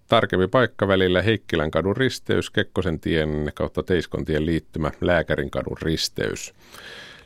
[0.09, 6.55] Tarkempi paikka välillä Heikkilän kadun risteys, Kekkosen tien kautta Teiskon tien liittymä Lääkärin kadun risteys.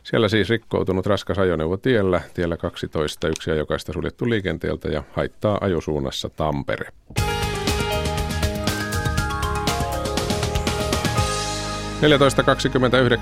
[0.03, 6.29] Siellä siis rikkoutunut raskas ajoneuvo tiellä, tiellä 12, yksi ajokaista suljettu liikenteeltä ja haittaa ajosuunnassa
[6.29, 6.89] Tampere.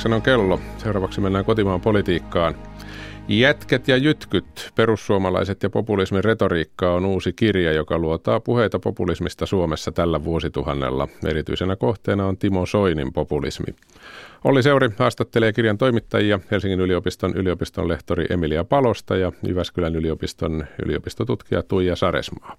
[0.07, 0.59] 14.29 on kello.
[0.77, 2.55] Seuraavaksi mennään kotimaan politiikkaan.
[3.39, 9.91] Jätket ja jytkyt, perussuomalaiset ja populismin retoriikka on uusi kirja, joka luotaa puheita populismista Suomessa
[9.91, 11.07] tällä vuosituhannella.
[11.25, 13.75] Erityisenä kohteena on Timo Soinin populismi.
[14.43, 21.63] Olli Seuri haastattelee kirjan toimittajia Helsingin yliopiston yliopiston lehtori Emilia Palosta ja Jyväskylän yliopiston yliopistotutkija
[21.63, 22.57] Tuija Saresmaa.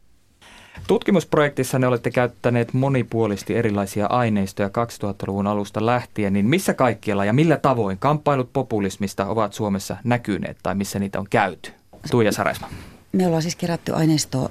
[0.87, 7.57] Tutkimusprojektissa ne olette käyttäneet monipuolisesti erilaisia aineistoja 2000-luvun alusta lähtien, niin missä kaikkialla ja millä
[7.57, 11.71] tavoin kamppailut populismista ovat Suomessa näkyneet tai missä niitä on käyty?
[12.11, 12.69] Tuija Saresma.
[13.13, 14.51] Me ollaan siis kerätty aineistoa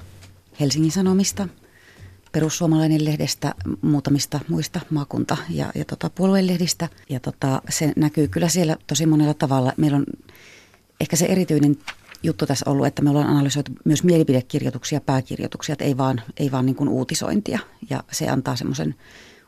[0.60, 1.48] Helsingin Sanomista,
[2.32, 6.88] perussuomalainen lehdestä, muutamista muista maakunta- ja, ja tota, puoluelehdistä.
[7.08, 9.72] Ja tota, se näkyy kyllä siellä tosi monella tavalla.
[9.76, 10.04] Meillä on
[11.00, 11.76] ehkä se erityinen
[12.22, 16.66] juttu tässä ollut, että me ollaan analysoitu myös mielipidekirjoituksia, pääkirjoituksia, että ei vaan, ei vaan
[16.66, 17.58] niin kuin uutisointia.
[17.90, 18.94] Ja se antaa semmoisen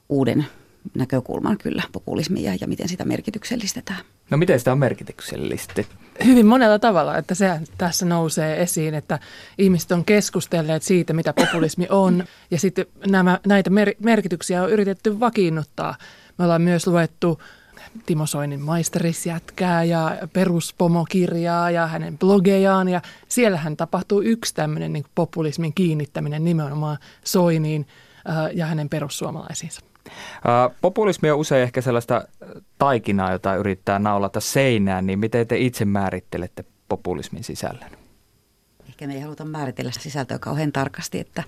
[0.09, 0.47] uuden
[0.95, 3.99] näkökulman kyllä populismia ja miten sitä merkityksellistetään.
[4.31, 5.97] No miten sitä on merkityksellistetty?
[6.25, 9.19] Hyvin monella tavalla, että se tässä nousee esiin, että
[9.59, 15.21] ihmiset on keskustelleet siitä, mitä populismi on ja sitten nämä, näitä mer- merkityksiä on yritetty
[15.21, 15.95] vakiinnuttaa.
[16.39, 17.41] Me ollaan myös luettu
[18.07, 22.89] Timo Soinin maisterisjätkää ja peruspomokirjaa ja hänen blogejaan.
[22.89, 27.87] Ja siellähän tapahtuu yksi tämmöinen niin populismin kiinnittäminen nimenomaan Soiniin
[28.25, 29.81] ää, ja hänen perussuomalaisiinsa.
[30.81, 32.29] Populismi on usein ehkä sellaista
[32.79, 37.91] taikinaa, jota yrittää naulata seinään, niin miten te itse määrittelette populismin sisällön?
[38.89, 41.43] Ehkä me ei haluta määritellä sisältöä kauhean tarkasti, että,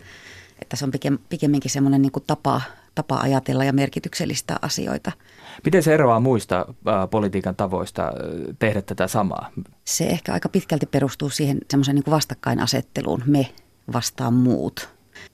[0.62, 0.92] että se on
[1.28, 2.60] pikemminkin semmoinen niin tapa,
[2.94, 5.12] tapa ajatella ja merkityksellistä asioita–
[5.64, 8.12] Miten se eroaa muista ä, politiikan tavoista
[8.58, 9.50] tehdä tätä samaa?
[9.84, 13.54] Se ehkä aika pitkälti perustuu siihen semmoiseen niin vastakkainasetteluun, me
[13.92, 14.88] vastaan muut.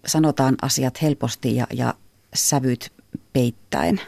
[0.07, 1.95] Sanotaan asiat helposti ja, ja
[2.35, 2.93] sävyt
[3.33, 4.01] peittäen.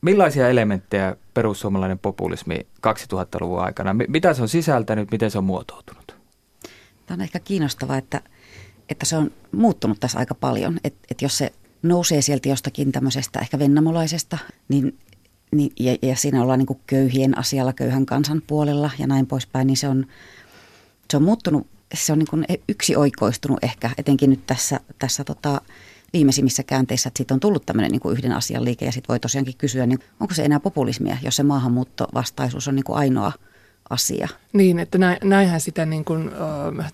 [0.00, 6.16] Millaisia elementtejä perussuomalainen populismi 2000-luvun aikana, mitä se on sisältänyt, miten se on muotoutunut?
[7.06, 8.20] Tämä on ehkä kiinnostavaa, että,
[8.88, 10.78] että se on muuttunut tässä aika paljon.
[10.84, 11.52] Että et jos se
[11.82, 14.98] nousee sieltä jostakin tämmöisestä ehkä vennamolaisesta, niin
[15.52, 19.76] niin, ja, ja siinä ollaan niin köyhien asialla, köyhän kansan puolella ja näin poispäin, niin
[19.76, 20.06] se on,
[21.10, 25.60] se on muuttunut, se on niin yksi oikoistunut ehkä, etenkin nyt tässä, tässä tota,
[26.12, 29.56] viimeisimmissä käänteissä, että siitä on tullut tämmöinen niin yhden asian liike ja sitten voi tosiaankin
[29.58, 33.32] kysyä, niin onko se enää populismia, jos se maahanmuuttovastaisuus on niin kuin ainoa
[33.90, 34.28] asia.
[34.52, 36.30] Niin, että näinhän sitä niin kuin,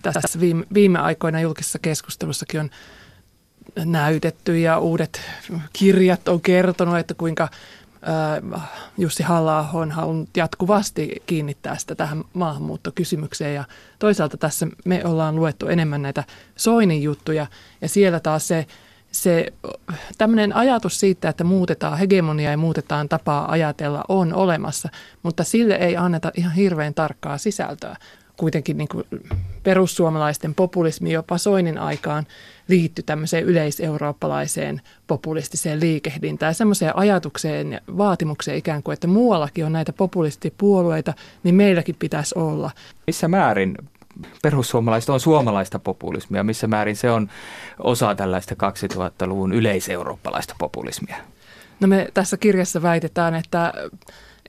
[0.03, 2.69] tässä viime, viime aikoina julkisessa keskustelussakin on
[3.85, 5.21] näytetty ja uudet
[5.73, 7.49] kirjat on kertonut, että kuinka
[8.97, 13.63] Jussi halla on halunnut jatkuvasti kiinnittää sitä tähän maahanmuuttokysymykseen ja
[13.99, 16.23] toisaalta tässä me ollaan luettu enemmän näitä
[16.55, 17.47] Soinin juttuja
[17.81, 18.65] ja siellä taas se,
[19.11, 19.53] se
[20.17, 24.89] tämmöinen ajatus siitä, että muutetaan hegemonia ja muutetaan tapaa ajatella on olemassa,
[25.23, 27.95] mutta sille ei anneta ihan hirveän tarkkaa sisältöä.
[28.37, 29.03] Kuitenkin niin kuin
[29.63, 32.25] perussuomalaisten populismi jopa Soinin aikaan–
[32.69, 39.93] liittyi tämmöiseen yleiseurooppalaiseen populistiseen liikehdintään, semmoiseen ajatukseen ja vaatimukseen ikään kuin, että muuallakin on näitä
[39.93, 42.71] populistipuolueita, niin meilläkin pitäisi olla.
[43.07, 43.77] Missä määrin
[44.41, 47.29] perussuomalaiset on suomalaista populismia, missä määrin se on
[47.79, 51.15] osa tällaista 2000-luvun yleiseurooppalaista populismia?
[51.79, 53.73] No me tässä kirjassa väitetään, että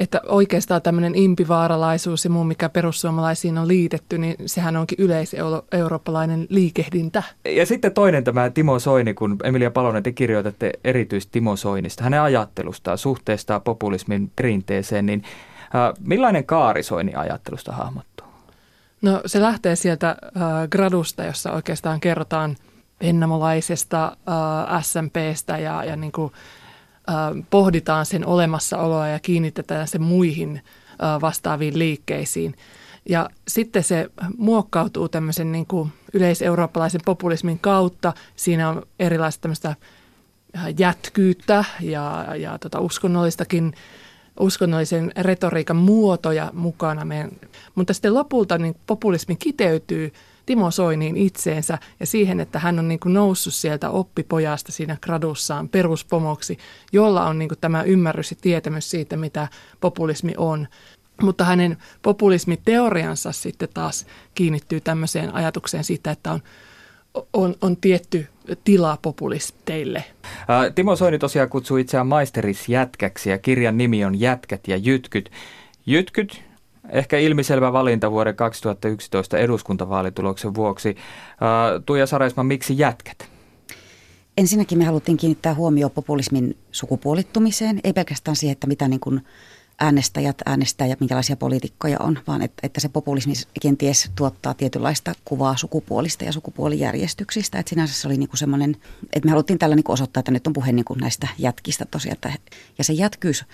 [0.01, 7.23] että oikeastaan tämmöinen impivaaralaisuus ja muu, mikä perussuomalaisiin on liitetty, niin sehän onkin yleiseurooppalainen liikehdintä.
[7.45, 12.21] Ja sitten toinen tämä Timo Soini, kun Emilia Palonen te kirjoitatte erityisesti Timo Soinista, hänen
[12.21, 15.23] ajattelustaan, suhteesta populismin perinteeseen, niin
[15.63, 18.27] äh, millainen kaari Soini ajattelusta hahmottuu?
[19.03, 20.17] No se lähtee sieltä äh,
[20.71, 22.57] gradusta, jossa oikeastaan kerrotaan
[23.03, 26.33] vennamolaisesta äh, SMPstä ja, ja niin kuin
[27.51, 30.61] pohditaan sen olemassaoloa ja kiinnitetään se muihin
[31.21, 32.55] vastaaviin liikkeisiin.
[33.09, 38.13] Ja sitten se muokkautuu tämmöisen niin kuin yleiseurooppalaisen populismin kautta.
[38.37, 39.75] Siinä on erilaista tämmöistä
[40.79, 43.75] jätkyyttä ja, ja tota uskonnollistakin,
[44.41, 47.05] uskonnollisen retoriikan muotoja mukana.
[47.05, 47.31] Meidän.
[47.75, 50.13] Mutta sitten lopulta niin populismi kiteytyy
[50.51, 55.69] Timo Soiniin itseensä ja siihen, että hän on niin kuin noussut sieltä oppipojasta siinä gradussaan
[55.69, 56.59] peruspomoksi,
[56.93, 59.49] jolla on niin kuin tämä ymmärrys ja tietämys siitä, mitä
[59.81, 60.69] populismi on.
[61.23, 66.41] Mutta hänen populismiteoriansa sitten taas kiinnittyy tämmöiseen ajatukseen siitä, että on,
[67.33, 68.27] on, on tietty
[68.65, 70.05] tila populisteille.
[70.75, 75.31] Timo Soini tosiaan kutsuu itseään maisterisjätkäksi ja kirjan nimi on Jätkät ja jytkyt.
[75.87, 76.50] Jytkyt,
[76.93, 80.97] Ehkä ilmiselvä valinta vuoden 2011 eduskuntavaalituloksen vuoksi.
[81.87, 83.29] Tuija Saresma, miksi jätkät?
[84.37, 89.21] Ensinnäkin me haluttiin kiinnittää huomioon populismin sukupuolittumiseen, ei pelkästään siihen, että mitä niin kuin
[89.81, 95.57] äänestäjät äänestää ja minkälaisia poliitikkoja on, vaan että, että se populismi kenties tuottaa tietynlaista kuvaa
[95.57, 97.59] sukupuolista ja sukupuolijärjestyksistä.
[97.59, 98.77] Että sinänsä se oli niin semmoinen,
[99.13, 102.13] että me haluttiin tällä niin osoittaa, että nyt on puhe niin näistä jätkistä tosiaan.
[102.13, 102.33] Että,
[102.79, 103.45] ja se jätkyys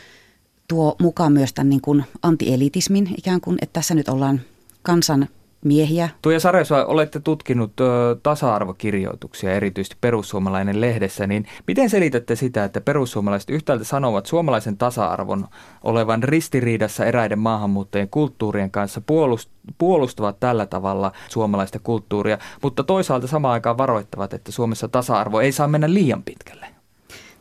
[0.68, 4.40] tuo mukaan myös tämän niin kuin antielitismin ikään kuin, että tässä nyt ollaan
[4.82, 5.28] kansan
[5.64, 6.08] miehiä.
[6.22, 13.50] Tuija Saresva, olette tutkinut ö, tasa-arvokirjoituksia erityisesti perussuomalainen lehdessä, niin miten selitätte sitä, että perussuomalaiset
[13.50, 15.48] yhtäältä sanovat suomalaisen tasa-arvon
[15.82, 23.52] olevan ristiriidassa eräiden maahanmuuttajien kulttuurien kanssa, puolust, puolustavat tällä tavalla suomalaista kulttuuria, mutta toisaalta samaan
[23.52, 26.66] aikaan varoittavat, että Suomessa tasa-arvo ei saa mennä liian pitkälle?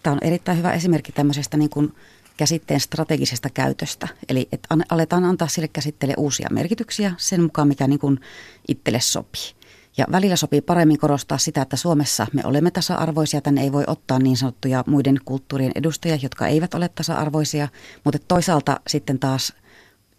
[0.04, 1.94] Tämä on erittäin hyvä esimerkki tämmöisestä niin kuin
[2.38, 4.08] käsitteen strategisesta käytöstä.
[4.30, 8.19] Eli että aletaan antaa sille käsitteelle uusia merkityksiä sen mukaan, mikä niin kuin
[8.67, 9.56] itselle sopii.
[9.98, 13.41] Ja välillä sopii paremmin korostaa sitä, että Suomessa me olemme tasa-arvoisia.
[13.41, 17.67] Tänne ei voi ottaa niin sanottuja muiden kulttuurien edustajia, jotka eivät ole tasa-arvoisia.
[18.04, 19.54] Mutta toisaalta sitten taas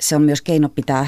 [0.00, 1.06] se on myös keino pitää,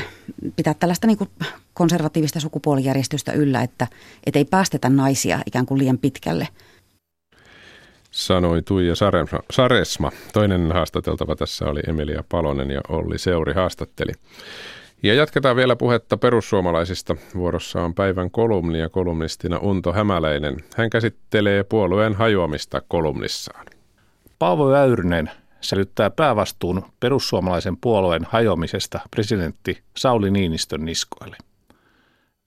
[0.56, 1.30] pitää tällaista niin kuin
[1.74, 3.86] konservatiivista sukupuolijärjestystä yllä, että
[4.26, 6.48] et ei päästetä naisia ikään kuin liian pitkälle–
[8.10, 8.94] sanoi Tuija
[9.50, 10.10] Saresma.
[10.32, 14.12] Toinen haastateltava tässä oli Emilia Palonen ja Olli Seuri haastatteli.
[15.02, 17.16] Ja jatketaan vielä puhetta perussuomalaisista.
[17.34, 20.56] Vuorossa on päivän kolumni ja kolumnistina Unto Hämäläinen.
[20.76, 23.66] Hän käsittelee puolueen hajoamista kolumnissaan.
[24.38, 31.36] Paavo Väyrynen sälyttää päävastuun perussuomalaisen puolueen hajoamisesta presidentti Sauli Niinistön niskoille.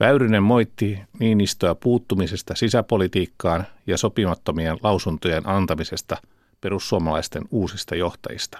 [0.02, 6.18] Väyrynen moitti Niinistöä puuttumisesta sisäpolitiikkaan ja sopimattomien lausuntojen antamisesta
[6.62, 8.58] perussuomalaisten uusista johtajista.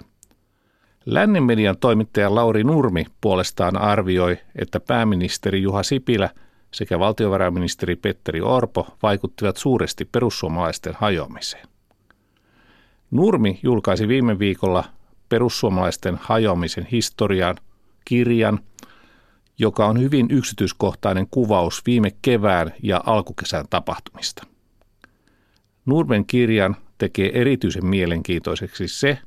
[1.06, 6.30] Lännen median toimittaja Lauri Nurmi puolestaan arvioi, että pääministeri Juha Sipilä
[6.70, 11.68] sekä valtiovarainministeri Petteri Orpo vaikuttivat suuresti perussuomalaisten hajoamiseen.
[13.10, 14.84] Nurmi julkaisi viime viikolla
[15.28, 17.56] perussuomalaisten hajoamisen historian
[18.04, 18.60] kirjan–
[19.62, 24.46] joka on hyvin yksityiskohtainen kuvaus viime kevään ja alkukesän tapahtumista.
[25.86, 29.18] Nurmen kirjan tekee erityisen mielenkiintoiseksi se,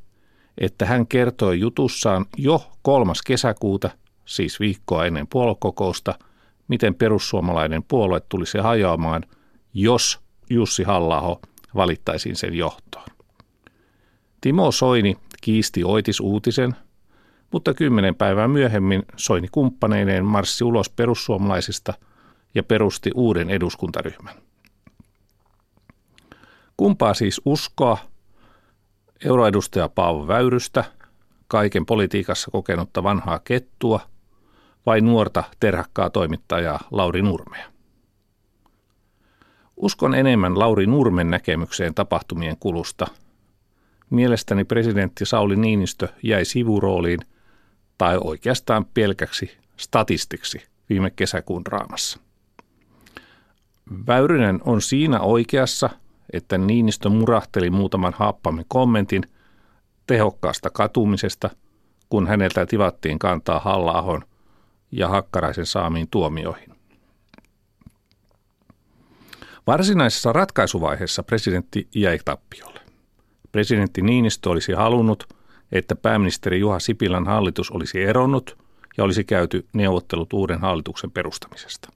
[0.57, 3.89] että hän kertoi jutussaan jo kolmas kesäkuuta,
[4.25, 6.19] siis viikkoa ennen puoluekokousta,
[6.67, 9.23] miten perussuomalainen puolue tulisi hajoamaan,
[9.73, 10.19] jos
[10.49, 11.41] Jussi Hallaho
[11.75, 13.05] valittaisiin sen johtoon.
[14.41, 16.75] Timo Soini kiisti Oitis uutisen,
[17.55, 21.93] mutta kymmenen päivää myöhemmin Soini kumppaneineen marssi ulos perussuomalaisista
[22.55, 24.35] ja perusti uuden eduskuntaryhmän.
[26.77, 27.97] Kumpaa siis uskoa
[29.25, 30.83] euroedustaja Paavo Väyrystä,
[31.47, 33.99] kaiken politiikassa kokenutta vanhaa kettua
[34.85, 37.65] vai nuorta terhakkaa toimittajaa Lauri Nurmea?
[39.77, 43.07] Uskon enemmän Lauri Nurmen näkemykseen tapahtumien kulusta.
[44.09, 47.19] Mielestäni presidentti Sauli Niinistö jäi sivurooliin–
[47.97, 52.19] tai oikeastaan pelkäksi statistiksi viime kesäkuun draamassa.
[54.07, 55.89] Väyrynen on siinä oikeassa,
[56.33, 59.23] että Niinistö murahteli muutaman haappamme kommentin
[60.07, 61.49] tehokkaasta katumisesta,
[62.09, 64.21] kun häneltä tivattiin kantaa halla
[64.91, 66.75] ja Hakkaraisen saamiin tuomioihin.
[69.67, 72.79] Varsinaisessa ratkaisuvaiheessa presidentti jäi tappiolle.
[73.51, 75.34] Presidentti Niinistö olisi halunnut,
[75.71, 78.57] että pääministeri Juha Sipilän hallitus olisi eronnut
[78.97, 81.89] ja olisi käyty neuvottelut uuden hallituksen perustamisesta.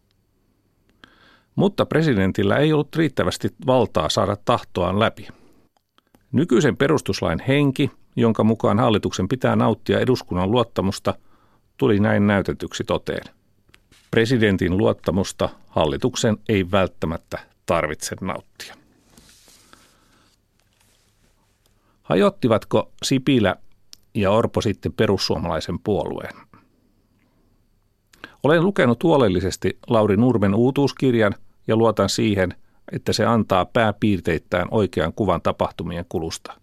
[1.56, 5.28] Mutta presidentillä ei ollut riittävästi valtaa saada tahtoaan läpi.
[6.32, 11.14] Nykyisen perustuslain henki, jonka mukaan hallituksen pitää nauttia eduskunnan luottamusta,
[11.78, 13.34] tuli näin näytetyksi toteen.
[14.12, 18.76] Presidentin luottamusta hallituksen ei välttämättä tarvitse nauttia.
[22.10, 23.56] Hajottivatko Sipilä
[24.16, 26.36] ja Orpo sitten perussuomalaisen puolueen?
[28.44, 31.36] Olen lukenut huolellisesti Lauri Nurmen uutuuskirjan
[31.68, 32.54] ja luotan siihen,
[32.92, 36.54] että se antaa pääpiirteittäin oikean kuvan tapahtumien kulusta.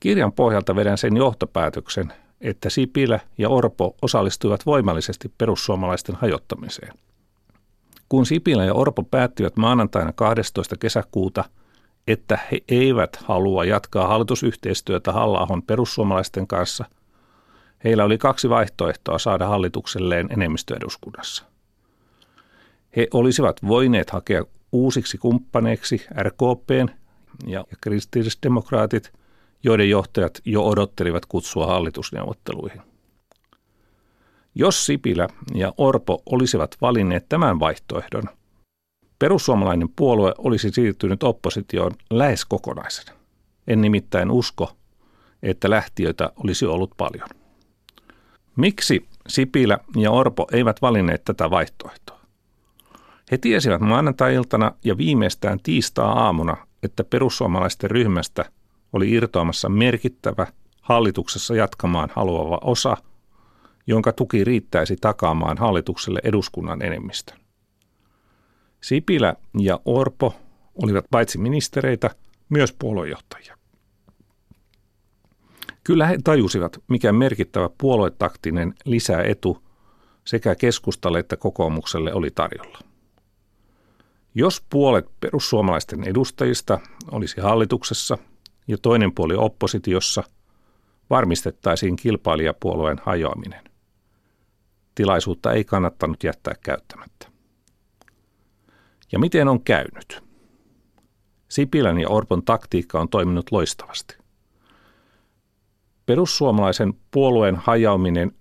[0.00, 6.94] Kirjan pohjalta vedän sen johtopäätöksen, että Sipilä ja Orpo osallistuivat voimallisesti perussuomalaisten hajottamiseen.
[8.08, 10.76] Kun Sipilä ja Orpo päättivät maanantaina 12.
[10.76, 11.44] kesäkuuta,
[12.12, 16.84] että he eivät halua jatkaa hallitusyhteistyötä halla perussuomalaisten kanssa,
[17.84, 21.44] heillä oli kaksi vaihtoehtoa saada hallitukselleen enemmistö eduskunnassa.
[22.96, 26.88] He olisivat voineet hakea uusiksi kumppaneiksi RKPn
[27.46, 29.12] ja kristillisdemokraatit,
[29.62, 32.80] joiden johtajat jo odottelivat kutsua hallitusneuvotteluihin.
[34.54, 38.22] Jos Sipilä ja Orpo olisivat valinneet tämän vaihtoehdon,
[39.20, 43.12] perussuomalainen puolue olisi siirtynyt oppositioon lähes kokonaisena.
[43.66, 44.72] En nimittäin usko,
[45.42, 47.28] että lähtiöitä olisi ollut paljon.
[48.56, 52.20] Miksi Sipilä ja Orpo eivät valinneet tätä vaihtoehtoa?
[53.30, 58.44] He tiesivät maanantai-iltana ja viimeistään tiistaa-aamuna, että perussuomalaisten ryhmästä
[58.92, 60.46] oli irtoamassa merkittävä
[60.80, 62.96] hallituksessa jatkamaan haluava osa–
[63.90, 67.39] jonka tuki riittäisi takaamaan hallitukselle eduskunnan enemmistön.
[68.80, 70.34] Sipilä ja Orpo
[70.82, 72.10] olivat paitsi ministereitä,
[72.48, 73.56] myös puoluejohtajia.
[75.84, 79.62] Kyllä he tajusivat, mikä merkittävä puoluetaktinen lisäetu
[80.24, 82.78] sekä keskustalle että kokoomukselle oli tarjolla.
[84.34, 88.18] Jos puolet perussuomalaisten edustajista olisi hallituksessa
[88.68, 90.22] ja toinen puoli oppositiossa,
[91.10, 93.70] varmistettaisiin kilpailijapuolueen hajoaminen
[94.94, 97.29] tilaisuutta ei kannattanut jättää käyttämättä.
[99.12, 100.22] Ja miten on käynyt?
[101.48, 104.16] Sipilän ja Orpon taktiikka on toiminut loistavasti.
[106.06, 108.32] Perussuomalaisen puolueen hajauminen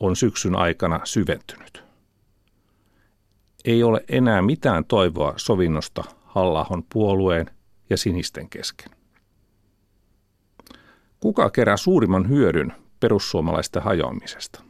[0.00, 1.84] on syksyn aikana syventynyt.
[3.64, 7.50] Ei ole enää mitään toivoa sovinnosta Hallahon puolueen
[7.90, 8.90] ja sinisten kesken.
[11.20, 14.62] Kuka kerää suurimman hyödyn perussuomalaisten hajoamisesta?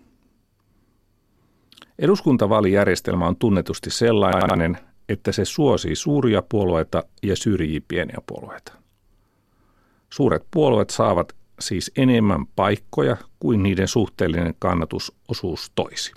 [1.99, 4.79] Eduskuntavaalijärjestelmä on tunnetusti sellainen,
[5.09, 8.73] että se suosii suuria puolueita ja syrjii pieniä puolueita.
[10.11, 16.13] Suuret puolueet saavat siis enemmän paikkoja kuin niiden suhteellinen kannatusosuus toisi.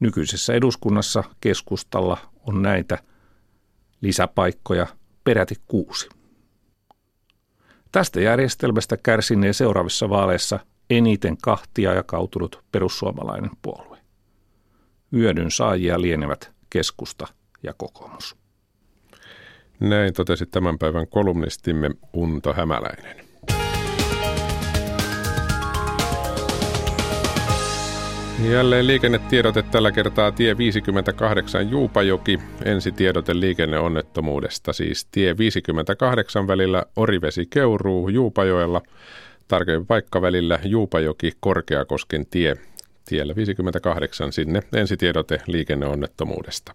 [0.00, 2.98] Nykyisessä eduskunnassa keskustalla on näitä
[4.00, 4.86] lisäpaikkoja
[5.24, 6.08] peräti kuusi.
[7.92, 10.58] Tästä järjestelmästä kärsinee seuraavissa vaaleissa
[10.90, 13.98] eniten kahtia jakautunut perussuomalainen puolue.
[15.12, 17.26] Hyödyn saajia lienevät keskusta
[17.62, 18.36] ja kokoomus.
[19.80, 23.28] Näin totesi tämän päivän kolumnistimme Unto Hämäläinen.
[28.50, 32.38] Jälleen liikennetiedote tällä kertaa tie 58 Juupajoki.
[32.64, 38.82] Ensi tiedote liikenneonnettomuudesta, siis tie 58 välillä Orivesi Keuruu Juupajoella.
[39.48, 42.56] Tarkemmin paikka välillä Juupajoki Korkeakosken tie
[43.04, 46.74] tiellä 58 sinne ensitiedote liikenneonnettomuudesta.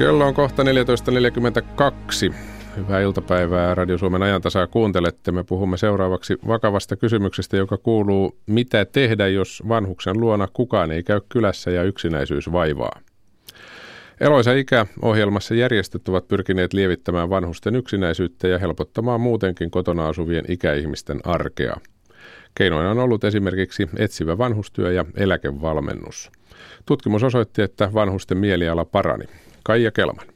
[0.00, 2.34] Kello on kohta 14.42.
[2.76, 5.32] Hyvää iltapäivää Radio Suomen ajantasaa kuuntelette.
[5.32, 11.20] Me puhumme seuraavaksi vakavasta kysymyksestä, joka kuuluu, mitä tehdä, jos vanhuksen luona kukaan ei käy
[11.28, 13.00] kylässä ja yksinäisyys vaivaa.
[14.20, 21.20] Eloisa ikä ohjelmassa järjestöt ovat pyrkineet lievittämään vanhusten yksinäisyyttä ja helpottamaan muutenkin kotona asuvien ikäihmisten
[21.24, 21.76] arkea.
[22.54, 26.30] Keinoina on ollut esimerkiksi etsivä vanhustyö ja eläkevalmennus.
[26.86, 29.24] Tutkimus osoitti, että vanhusten mieliala parani.
[29.70, 30.26] Kaija Kelman.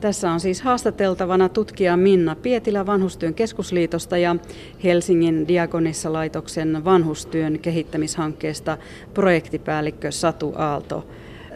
[0.00, 4.36] Tässä on siis haastateltavana tutkija Minna Pietilä Vanhustyön keskusliitosta ja
[4.84, 8.78] Helsingin Diakonissa-laitoksen vanhustyön kehittämishankkeesta
[9.14, 11.06] projektipäällikkö Satu Aalto.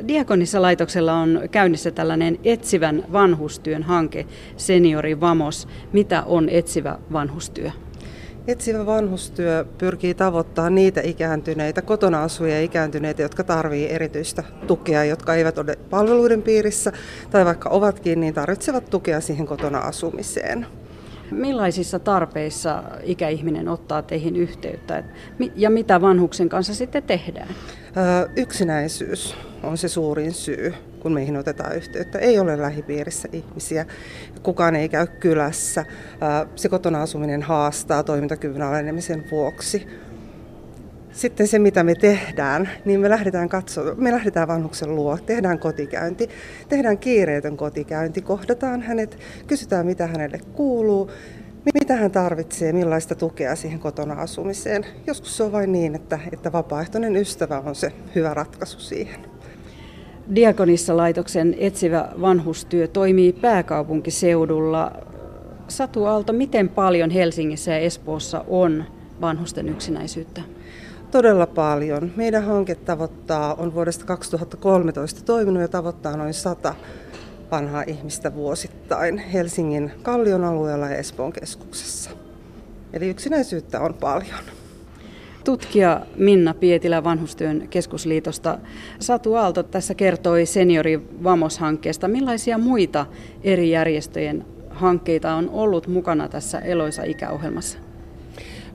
[0.09, 5.69] Diakonissa laitoksella on käynnissä tällainen etsivän vanhustyön hanke, Seniori Vamos.
[5.93, 7.71] Mitä on etsivä vanhustyö?
[8.47, 15.59] Etsivä vanhustyö pyrkii tavoittaa niitä ikääntyneitä, kotona asuvia ikääntyneitä, jotka tarvitsevat erityistä tukea, jotka eivät
[15.59, 16.93] ole palveluiden piirissä
[17.31, 20.67] tai vaikka ovatkin, niin tarvitsevat tukea siihen kotona asumiseen.
[21.33, 25.05] Millaisissa tarpeissa ikäihminen ottaa teihin yhteyttä
[25.57, 27.49] ja mitä vanhuksen kanssa sitten tehdään?
[28.37, 32.19] Yksinäisyys on se suurin syy, kun meihin otetaan yhteyttä.
[32.19, 33.87] Ei ole lähipiirissä ihmisiä,
[34.43, 35.85] kukaan ei käy kylässä.
[36.55, 39.87] Se kotona asuminen haastaa toimintakyvyn alenemisen vuoksi.
[41.13, 46.29] Sitten se, mitä me tehdään, niin me lähdetään katsomaan, me lähdetään vanhuksen luo, tehdään kotikäynti,
[46.69, 51.11] tehdään kiireetön kotikäynti, kohdataan hänet, kysytään mitä hänelle kuuluu,
[51.81, 54.87] mitä hän tarvitsee, millaista tukea siihen kotona asumiseen.
[55.07, 59.21] Joskus se on vain niin, että, että vapaaehtoinen ystävä on se hyvä ratkaisu siihen.
[60.35, 64.93] Diakonissa-laitoksen etsivä vanhustyö toimii pääkaupunkiseudulla.
[65.69, 68.85] Satu Aalto, miten paljon Helsingissä ja Espoossa on
[69.21, 70.43] vanhusten yksinäisyyttä?
[71.13, 72.13] Todella paljon.
[72.17, 76.75] Meidän hanke tavoittaa, on vuodesta 2013 toiminut ja tavoittaa noin 100
[77.51, 82.11] vanhaa ihmistä vuosittain Helsingin Kallion alueella ja Espoon keskuksessa.
[82.93, 84.41] Eli yksinäisyyttä on paljon.
[85.45, 88.59] Tutkija Minna Pietilä Vanhustyön keskusliitosta.
[88.99, 92.09] Satu Aalto tässä kertoi Seniori Vamos-hankkeesta.
[92.09, 93.07] Millaisia muita
[93.43, 97.92] eri järjestöjen hankkeita on ollut mukana tässä Eloisa ikäohjelmassa?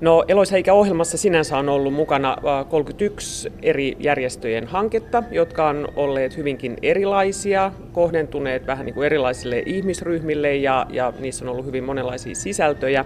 [0.02, 2.38] No Eloisa ikäohjelmassa sinänsä on ollut mukana
[2.70, 9.64] 31 äh, eri järjestöjen hanketta, jotka on olleet hyvinkin erilaisia, kohdentuneet vähän niin kuin erilaisille
[9.66, 13.06] ihmisryhmille ja, ja niissä on ollut hyvin monenlaisia sisältöjä.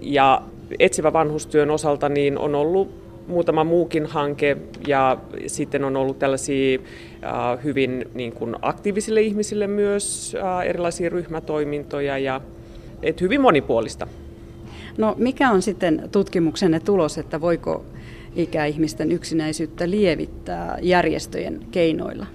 [0.00, 0.42] Ja
[0.78, 4.56] etsivä vanhustyön osalta niin on ollut muutama muukin hanke
[4.86, 6.78] ja sitten on ollut tällaisia
[7.24, 12.40] äh, hyvin niin kuin aktiivisille ihmisille myös äh, erilaisia ryhmätoimintoja ja
[13.02, 14.06] et hyvin monipuolista.
[14.98, 17.84] No mikä on sitten tutkimuksenne tulos, että voiko
[18.36, 22.26] ikäihmisten yksinäisyyttä lievittää järjestöjen keinoilla?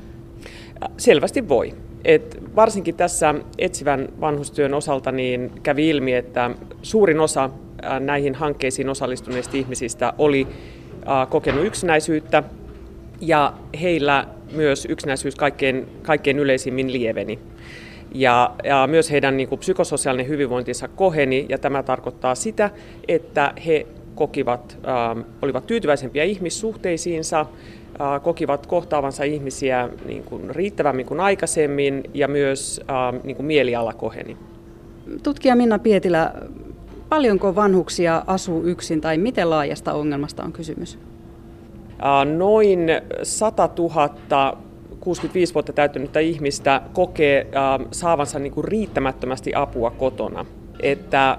[0.97, 1.73] Selvästi voi.
[2.05, 6.51] Et varsinkin tässä etsivän vanhustyön osalta niin kävi ilmi, että
[6.81, 7.49] suurin osa
[7.99, 10.47] näihin hankkeisiin osallistuneista ihmisistä oli
[11.29, 12.43] kokenut yksinäisyyttä
[13.21, 17.39] ja heillä myös yksinäisyys kaikkein, kaikkein yleisimmin lieveni.
[18.11, 22.69] Ja, ja myös heidän niin kuin, psykososiaalinen hyvinvointinsa koheni, ja tämä tarkoittaa sitä,
[23.07, 31.19] että he kokivat, äh, olivat tyytyväisempiä ihmissuhteisiinsa, äh, kokivat kohtaavansa ihmisiä niin kuin, riittävämmin kuin
[31.19, 34.37] aikaisemmin, ja myös äh, niin kuin, mieliala koheni.
[35.23, 36.33] Tutkija Minna Pietilä,
[37.09, 40.99] paljonko vanhuksia asuu yksin, tai miten laajasta ongelmasta on kysymys?
[42.03, 42.79] Äh, noin
[43.23, 44.57] 100 000
[45.01, 50.45] 65 vuotta täyttänyttä ihmistä kokee äh, saavansa niin kuin riittämättömästi apua kotona.
[50.79, 51.37] Että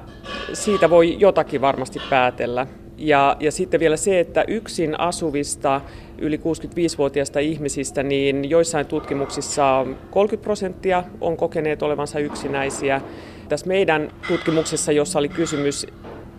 [0.53, 2.67] siitä voi jotakin varmasti päätellä.
[2.99, 5.81] Ja, ja sitten vielä se, että yksin asuvista
[6.19, 13.01] yli 65-vuotiaista ihmisistä, niin joissain tutkimuksissa 30 prosenttia on kokeneet olevansa yksinäisiä.
[13.49, 15.87] Tässä meidän tutkimuksessa, jossa oli kysymys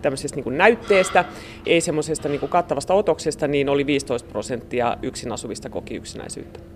[0.02, 1.24] tämmöisestä niin näytteestä,
[1.66, 6.73] ei semmoisesta niin kattavasta otoksesta, niin oli 15 prosenttia yksin asuvista koki yksinäisyyttä.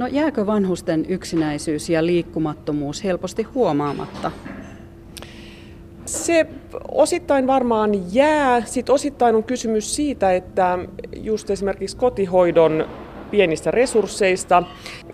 [0.00, 4.30] No jääkö vanhusten yksinäisyys ja liikkumattomuus helposti huomaamatta?
[6.04, 6.46] Se
[6.90, 8.64] osittain varmaan jää.
[8.64, 10.78] Sitten osittain on kysymys siitä, että
[11.16, 12.88] just esimerkiksi kotihoidon
[13.30, 14.62] pienistä resursseista.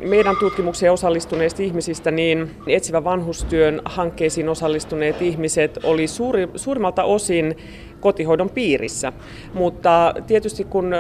[0.03, 7.57] Meidän tutkimukseen osallistuneista ihmisistä, niin etsivä vanhustyön hankkeisiin osallistuneet ihmiset oli suuri, suurimmalta osin
[8.01, 9.13] kotihoidon piirissä.
[9.55, 10.95] Mutta tietysti kun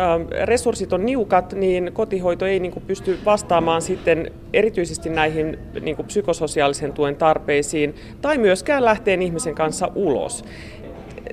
[0.44, 6.06] resurssit on niukat, niin kotihoito ei niin kuin pysty vastaamaan sitten erityisesti näihin niin kuin
[6.06, 10.44] psykososiaalisen tuen tarpeisiin tai myöskään lähteen ihmisen kanssa ulos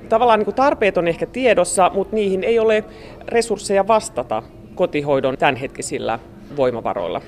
[0.09, 2.83] tavallaan niin kuin tarpeet on ehkä tiedossa, mutta niihin ei ole
[3.27, 4.43] resursseja vastata
[4.75, 6.19] kotihoidon tämänhetkisillä
[6.55, 7.21] voimavaroilla.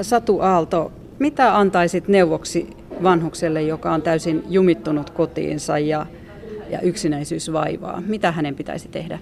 [0.00, 2.70] Satu Aalto, mitä antaisit neuvoksi
[3.02, 6.06] vanhukselle, joka on täysin jumittunut kotiinsa ja,
[6.70, 8.02] ja yksinäisyys vaivaa?
[8.06, 9.18] Mitä hänen pitäisi tehdä?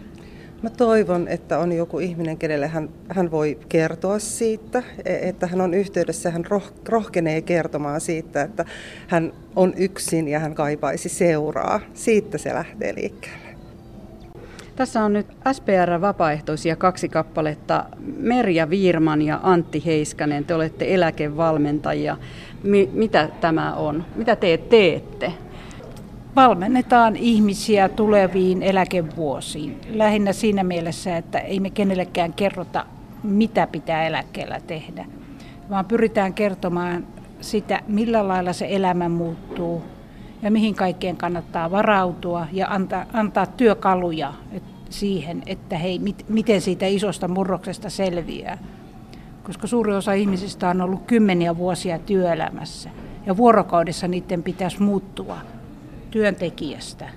[0.63, 5.61] Mä toivon, että on joku ihminen, kenelle hän, hän voi kertoa siitä, e, että hän
[5.61, 8.65] on yhteydessä, hän roh, rohkenee kertomaan siitä, että
[9.07, 11.81] hän on yksin ja hän kaipaisi seuraa.
[11.95, 13.48] Siitä se lähtee liikkeelle.
[14.79, 17.85] Tässä on nyt SPR-vapaaehtoisia kaksi kappaletta.
[18.17, 22.17] Merja Viirman ja Antti Heiskanen, te olette eläkevalmentajia.
[22.63, 24.05] Mi- mitä tämä on?
[24.17, 25.33] Mitä te teette?
[26.37, 29.81] Valmennetaan ihmisiä tuleviin eläkevuosiin.
[29.91, 32.87] Lähinnä siinä mielessä, että ei me kenellekään kerrota,
[33.23, 35.07] mitä pitää eläkkeellä tehdä,
[35.71, 37.07] vaan pyritään kertomaan
[37.41, 39.83] sitä, millä lailla se elämä muuttuu
[40.43, 44.33] ja mihin kaikkeen kannattaa varautua ja antaa, antaa työkaluja
[44.91, 48.59] siihen, että hei, mit, miten siitä isosta murroksesta selviää.
[49.43, 52.91] Koska suuri osa ihmisistä on ollut kymmeniä vuosia työelämässä
[53.27, 55.37] ja vuorokaudessa niiden pitäisi muuttua
[56.11, 57.09] työntekijästä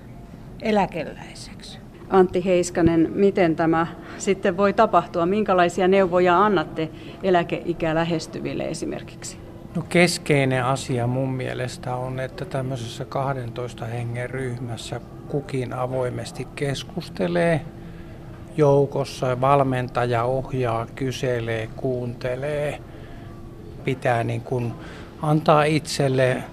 [0.61, 1.80] eläkeläiseksi.
[2.09, 5.26] Antti Heiskanen, miten tämä sitten voi tapahtua?
[5.26, 6.89] Minkälaisia neuvoja annatte
[7.24, 9.41] eläkeikää lähestyville esimerkiksi?
[9.76, 17.61] No keskeinen asia mun mielestä on, että tämmöisessä 12 hengen ryhmässä kukin avoimesti keskustelee
[18.57, 22.80] joukossa, valmentaja ohjaa, kyselee, kuuntelee,
[23.84, 24.74] pitää niin kuin
[25.22, 26.43] antaa itselle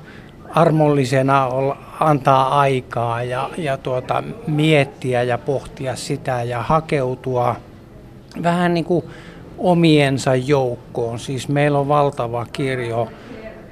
[0.50, 7.56] armollisena olla, antaa aikaa ja, ja tuota, miettiä ja pohtia sitä ja hakeutua.
[8.42, 9.04] Vähän niin kuin
[9.58, 11.18] omiensa joukkoon.
[11.18, 13.08] Siis meillä on valtava kirjo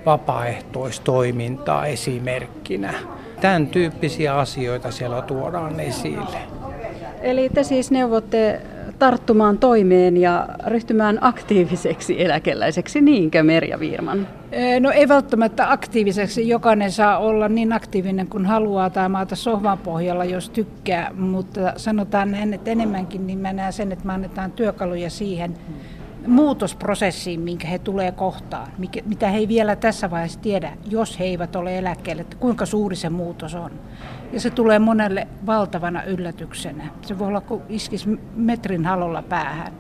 [0.07, 2.95] vapaaehtoistoimintaa esimerkkinä.
[3.41, 6.39] Tämän tyyppisiä asioita siellä tuodaan esille.
[7.23, 8.61] Eli te siis neuvotte
[8.99, 14.29] tarttumaan toimeen ja ryhtymään aktiiviseksi eläkeläiseksi, niinkö Merja Viirman?
[14.81, 16.49] No ei välttämättä aktiiviseksi.
[16.49, 21.13] Jokainen saa olla niin aktiivinen kuin haluaa tai maata sohvan pohjalla, jos tykkää.
[21.15, 25.55] Mutta sanotaan näin, että enemmänkin niin mä näen sen, että me annetaan työkaluja siihen
[26.27, 28.69] muutosprosessiin, minkä he tulee kohtaan.
[29.05, 32.97] Mitä he ei vielä tässä vaiheessa tiedä, jos he eivät ole eläkkeelle, että kuinka suuri
[32.97, 33.71] se muutos on.
[34.33, 36.85] Ja se tulee monelle valtavana yllätyksenä.
[37.03, 39.73] Se voi olla, kun iskisi metrin halolla päähän.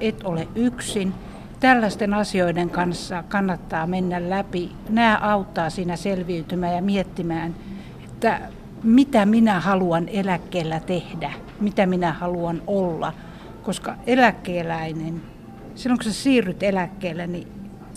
[0.00, 1.14] Et ole yksin.
[1.60, 4.72] Tällaisten asioiden kanssa kannattaa mennä läpi.
[4.88, 7.54] Nämä auttaa siinä selviytymään ja miettimään,
[8.04, 8.40] että
[8.82, 13.12] mitä minä haluan eläkkeellä tehdä, mitä minä haluan olla.
[13.62, 15.22] Koska eläkkeeläinen,
[15.74, 17.48] silloin kun sä siirryt eläkkeelle, niin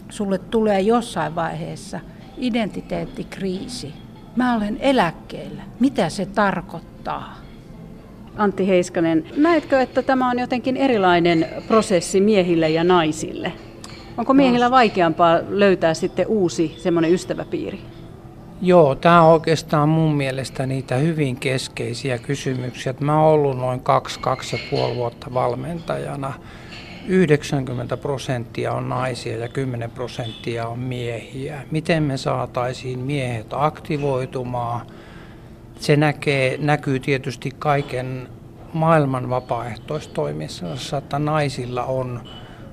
[0.10, 2.00] sulle tulee jossain vaiheessa
[2.38, 3.94] identiteettikriisi
[4.36, 5.64] Mä olen eläkkeellä.
[5.80, 7.43] Mitä se tarkoittaa?
[8.38, 13.54] Antti Heiskanen, näetkö, että tämä on jotenkin erilainen prosessi miehille ja naisille?
[14.18, 17.80] Onko miehillä vaikeampaa löytää sitten uusi semmoinen ystäväpiiri?
[18.62, 22.94] Joo, tämä on oikeastaan mun mielestä niitä hyvin keskeisiä kysymyksiä.
[23.00, 26.34] Mä oon ollut noin kaksi, kaksi ja puoli vuotta valmentajana
[27.08, 31.62] 90 prosenttia on naisia ja 10 prosenttia on miehiä.
[31.72, 34.86] Miten me saataisiin miehet aktivoitumaan?
[35.84, 38.28] Se näkee, näkyy tietysti kaiken
[38.74, 42.22] maailman vapaaehtoistoimissa, että naisilla on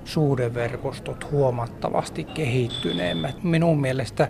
[0.05, 3.45] suhdeverkostot huomattavasti kehittyneemmät.
[3.45, 4.29] Minun mielestä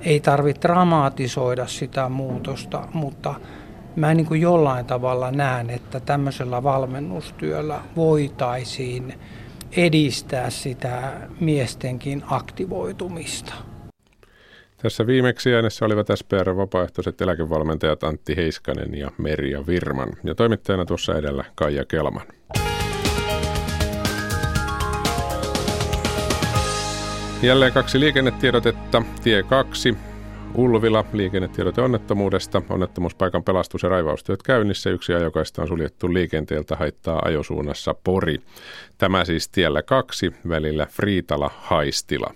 [0.00, 3.34] ei tarvitse dramatisoida sitä muutosta, mutta
[3.96, 9.14] mä niin kuin jollain tavalla näen, että tämmöisellä valmennustyöllä voitaisiin
[9.76, 13.54] edistää sitä miestenkin aktivoitumista.
[14.82, 21.18] Tässä viimeksi äänessä olivat SPR vapaaehtoiset eläkevalmentajat Antti Heiskanen ja Merja Virman ja toimittajana tuossa
[21.18, 22.26] edellä Kaija Kelman.
[27.42, 29.02] Jälleen kaksi liikennetiedotetta.
[29.22, 29.96] Tie 2
[30.54, 32.62] Ulvila liikennetiedote onnettomuudesta.
[32.68, 34.90] Onnettomuuspaikan pelastus- ja raivaustyöt käynnissä.
[34.90, 38.38] Yksi ajokaista on suljettu liikenteeltä haittaa ajosuunnassa Pori.
[38.98, 42.34] Tämä siis tiellä kaksi välillä Friitala-Haistila.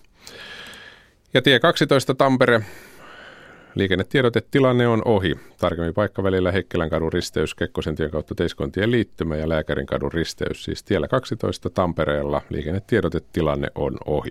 [1.35, 2.61] Ja tie 12 Tampere.
[3.74, 5.35] Liikennetiedotetilanne on ohi.
[5.59, 10.64] Tarkemmin paikka välillä Heikkilän kadun risteys, Kekkosentien kautta Teiskontien liittymä ja Lääkärin kadun risteys.
[10.64, 14.30] Siis tiellä 12 Tampereella liikennetiedotetilanne on ohi.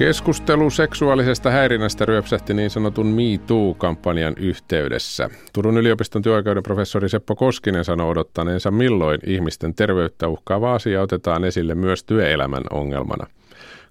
[0.00, 5.30] Keskustelu seksuaalisesta häirinnästä ryöpsähti niin sanotun Me Too-kampanjan yhteydessä.
[5.52, 11.74] Turun yliopiston työoikeuden professori Seppo Koskinen sanoi odottaneensa milloin ihmisten terveyttä uhkaava asia otetaan esille
[11.74, 13.26] myös työelämän ongelmana.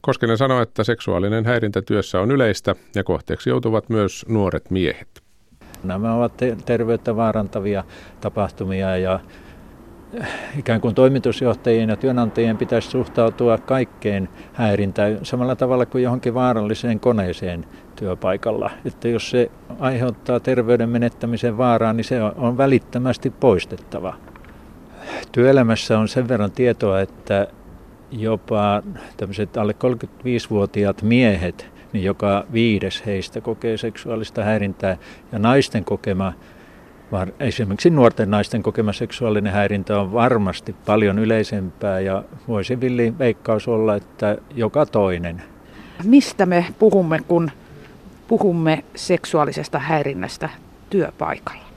[0.01, 5.21] Koskinen sanoi, että seksuaalinen häirintä työssä on yleistä ja kohteeksi joutuvat myös nuoret miehet.
[5.83, 6.33] Nämä ovat
[6.65, 7.83] terveyttä vaarantavia
[8.21, 9.19] tapahtumia ja
[10.59, 17.65] ikään kuin toimitusjohtajien ja työnantajien pitäisi suhtautua kaikkeen häirintään samalla tavalla kuin johonkin vaaralliseen koneeseen
[17.95, 18.71] työpaikalla.
[18.85, 24.13] Että jos se aiheuttaa terveyden menettämisen vaaraa, niin se on välittömästi poistettava.
[25.31, 27.47] Työelämässä on sen verran tietoa, että
[28.11, 28.83] jopa
[29.17, 34.97] tämmöiset alle 35-vuotiaat miehet, niin joka viides heistä kokee seksuaalista häirintää
[35.31, 36.33] ja naisten kokema
[37.11, 43.67] vaan esimerkiksi nuorten naisten kokema seksuaalinen häirintä on varmasti paljon yleisempää ja voisi villi veikkaus
[43.67, 45.41] olla, että joka toinen.
[46.03, 47.51] Mistä me puhumme, kun
[48.27, 50.49] puhumme seksuaalisesta häirinnästä
[50.89, 51.69] työpaikalla?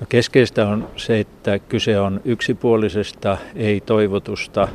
[0.00, 4.68] No keskeistä on se, että kyse on yksipuolisesta, ei-toivotusta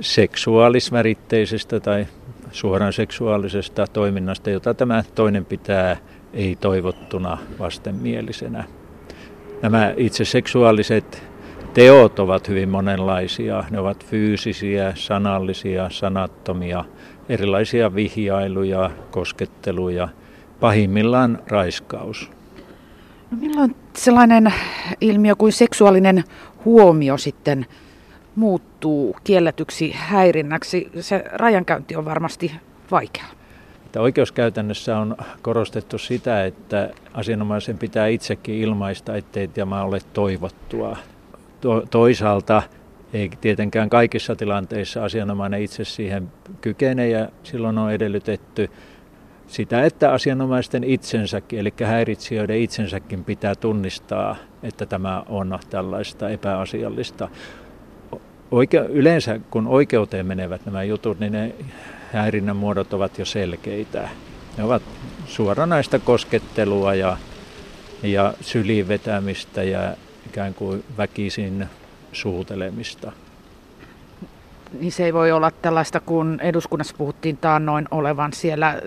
[0.00, 2.06] seksuaalisväritteisestä tai
[2.52, 5.96] suoraan seksuaalisesta toiminnasta, jota tämä toinen pitää
[6.32, 8.64] ei toivottuna vastenmielisenä.
[9.64, 11.22] Nämä itse seksuaaliset
[11.74, 13.64] teot ovat hyvin monenlaisia.
[13.70, 16.84] Ne ovat fyysisiä, sanallisia, sanattomia,
[17.28, 20.08] erilaisia vihjailuja, kosketteluja,
[20.60, 22.30] pahimmillaan raiskaus.
[23.30, 24.52] No milloin sellainen
[25.00, 26.24] ilmiö kuin seksuaalinen
[26.64, 27.66] huomio sitten
[28.36, 30.90] muuttuu kielletyksi häirinnäksi?
[31.00, 32.52] Se rajankäynti on varmasti
[32.90, 33.24] vaikea.
[33.94, 40.96] Että oikeuskäytännössä on korostettu sitä, että asianomaisen pitää itsekin ilmaista, ettei tämä ole toivottua.
[41.60, 42.62] To- toisaalta
[43.12, 48.70] ei tietenkään kaikissa tilanteissa asianomainen itse siihen kykene ja silloin on edellytetty
[49.46, 57.28] sitä, että asianomaisten itsensäkin, eli häiritsijöiden itsensäkin pitää tunnistaa, että tämä on tällaista epäasiallista.
[58.50, 61.54] Oike- yleensä kun oikeuteen menevät nämä jutut, niin ne
[62.14, 64.08] häirinnän muodot ovat jo selkeitä.
[64.58, 64.82] Ne ovat
[65.26, 67.16] suoranaista koskettelua ja,
[68.02, 69.96] ja syliin vetämistä ja
[70.26, 71.66] ikään kuin väkisin
[72.12, 73.12] suutelemista.
[74.80, 78.82] Niin se ei voi olla tällaista, kun eduskunnassa puhuttiin taannoin olevan siellä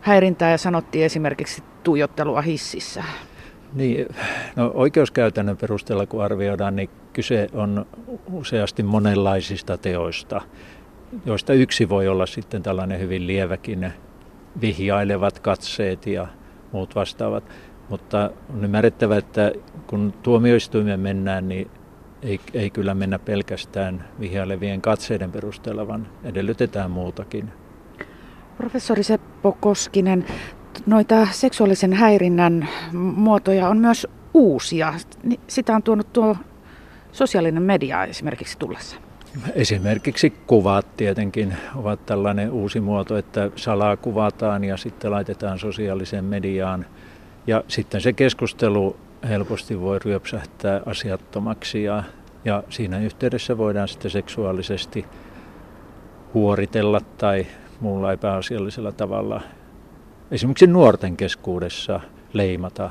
[0.00, 3.04] häirintää ja sanottiin esimerkiksi tuijottelua hississä.
[3.74, 4.06] Niin,
[4.56, 7.86] no oikeuskäytännön perusteella kun arvioidaan, niin kyse on
[8.32, 10.40] useasti monenlaisista teoista,
[11.26, 13.92] joista yksi voi olla sitten tällainen hyvin lieväkin
[14.60, 16.26] vihjailevat katseet ja
[16.72, 17.44] muut vastaavat.
[17.88, 19.52] Mutta on ymmärrettävä, että
[19.86, 21.70] kun tuomioistuimeen mennään, niin
[22.22, 27.52] ei, ei kyllä mennä pelkästään vihjailevien katseiden perusteella, vaan edellytetään muutakin.
[28.56, 30.26] Professori Seppo Koskinen,
[30.86, 34.94] noita seksuaalisen häirinnän muotoja on myös uusia.
[35.46, 36.36] Sitä on tuonut tuo
[37.12, 39.09] sosiaalinen media esimerkiksi tullessa.
[39.54, 46.86] Esimerkiksi kuvat tietenkin ovat tällainen uusi muoto, että salaa kuvataan ja sitten laitetaan sosiaaliseen mediaan.
[47.46, 48.96] Ja sitten se keskustelu
[49.28, 52.02] helposti voi ryöpsähtää asiattomaksi ja,
[52.44, 55.04] ja siinä yhteydessä voidaan sitten seksuaalisesti
[56.34, 57.46] huoritella tai
[57.80, 59.40] muulla epäasiallisella tavalla
[60.30, 62.00] esimerkiksi nuorten keskuudessa
[62.32, 62.90] leimata.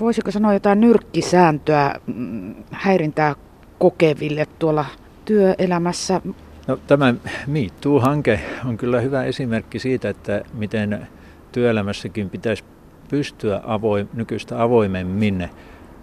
[0.00, 3.34] Voisiko sanoa jotain nyrkkisääntöä mm, häirintää
[3.78, 4.84] kokeville tuolla
[5.24, 6.20] työelämässä?
[6.66, 7.14] No, tämä
[7.46, 11.06] MeToo-hanke on kyllä hyvä esimerkki siitä, että miten
[11.52, 12.64] työelämässäkin pitäisi
[13.10, 15.48] pystyä avoim, nykyistä avoimemmin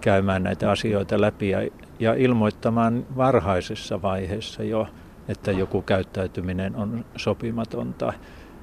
[0.01, 1.59] käymään näitä asioita läpi ja,
[1.99, 4.87] ja ilmoittamaan varhaisessa vaiheessa jo,
[5.27, 8.13] että joku käyttäytyminen on sopimatonta.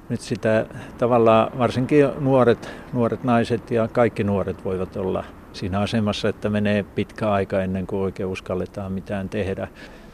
[0.09, 0.65] Nyt sitä
[0.97, 7.31] tavallaan varsinkin nuoret, nuoret naiset ja kaikki nuoret voivat olla siinä asemassa, että menee pitkä
[7.31, 9.67] aika ennen kuin oikein uskalletaan mitään tehdä.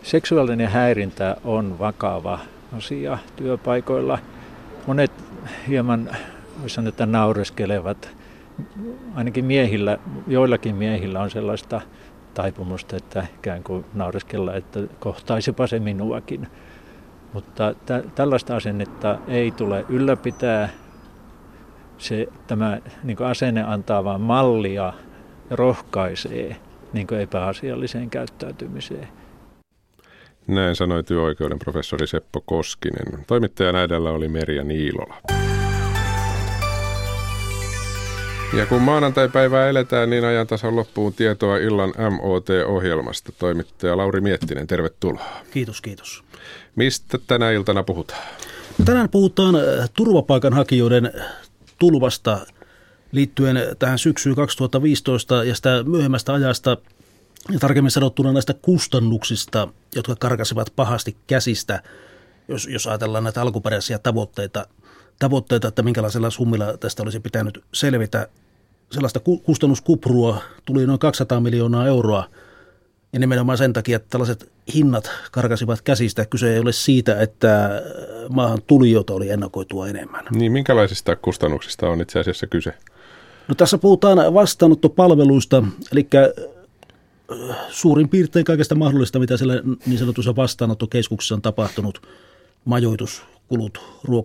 [0.04, 2.40] Seksuaalinen häirintä on vakava
[2.78, 4.20] asia työpaikoilla.
[4.88, 5.12] Monet
[5.68, 6.10] hieman,
[6.62, 8.10] voisi sanoa, että naureskelevat.
[9.16, 9.98] Ainakin miehillä,
[10.28, 11.82] joillakin miehillä on sellaista
[12.34, 16.48] taipumusta, että ikään kuin naureskella, että kohtaisipa se minuakin.
[17.34, 20.70] Mutta tä, tällaista asennetta ei tule ylläpitää.
[21.98, 24.94] Se, tämä niin asenne antaa vain mallia
[25.50, 26.56] ja rohkaisee
[26.94, 29.08] niin epäasialliseen käyttäytymiseen.
[30.48, 33.26] Näin sanoi työoikeuden professori Seppo Koskinen.
[33.28, 35.18] Toimittajana edellä oli Merja Niilola.
[38.54, 43.32] Ja kun maanantai-päivää eletään, niin ajan tasan loppuun tietoa illan MOT-ohjelmasta.
[43.40, 45.26] Toimittaja Lauri Miettinen, tervetuloa.
[45.52, 46.24] Kiitos, kiitos.
[46.76, 48.24] Mistä tänä iltana puhutaan?
[48.86, 51.12] Tänään puhutaan äh, turvapaikanhakijoiden
[51.80, 52.40] tulvasta
[53.12, 56.78] liittyen tähän syksyyn 2015 ja sitä myöhemmästä ajasta
[57.50, 61.84] ja tarkemmin sanottuna näistä kustannuksista, jotka karkasivat pahasti käsistä,
[62.48, 64.68] jos, jos ajatellaan näitä alkuperäisiä tavoitteita,
[65.20, 68.28] tavoitteita, että minkälaisella summilla tästä olisi pitänyt selvitä.
[68.92, 72.28] Sellaista kustannuskuprua tuli noin 200 miljoonaa euroa,
[73.14, 76.26] ja nimenomaan sen takia, että tällaiset hinnat karkasivat käsistä.
[76.26, 77.82] Kyse ei ole siitä, että
[78.30, 80.26] maahan tulijoita oli ennakoitua enemmän.
[80.36, 82.74] Niin, minkälaisista kustannuksista on itse asiassa kyse?
[83.48, 86.08] No tässä puhutaan vastaanottopalveluista, eli
[87.70, 92.08] suurin piirtein kaikesta mahdollista, mitä siellä niin sanotussa vastaanottokeskuksessa on tapahtunut,
[92.66, 93.82] majoituskulut,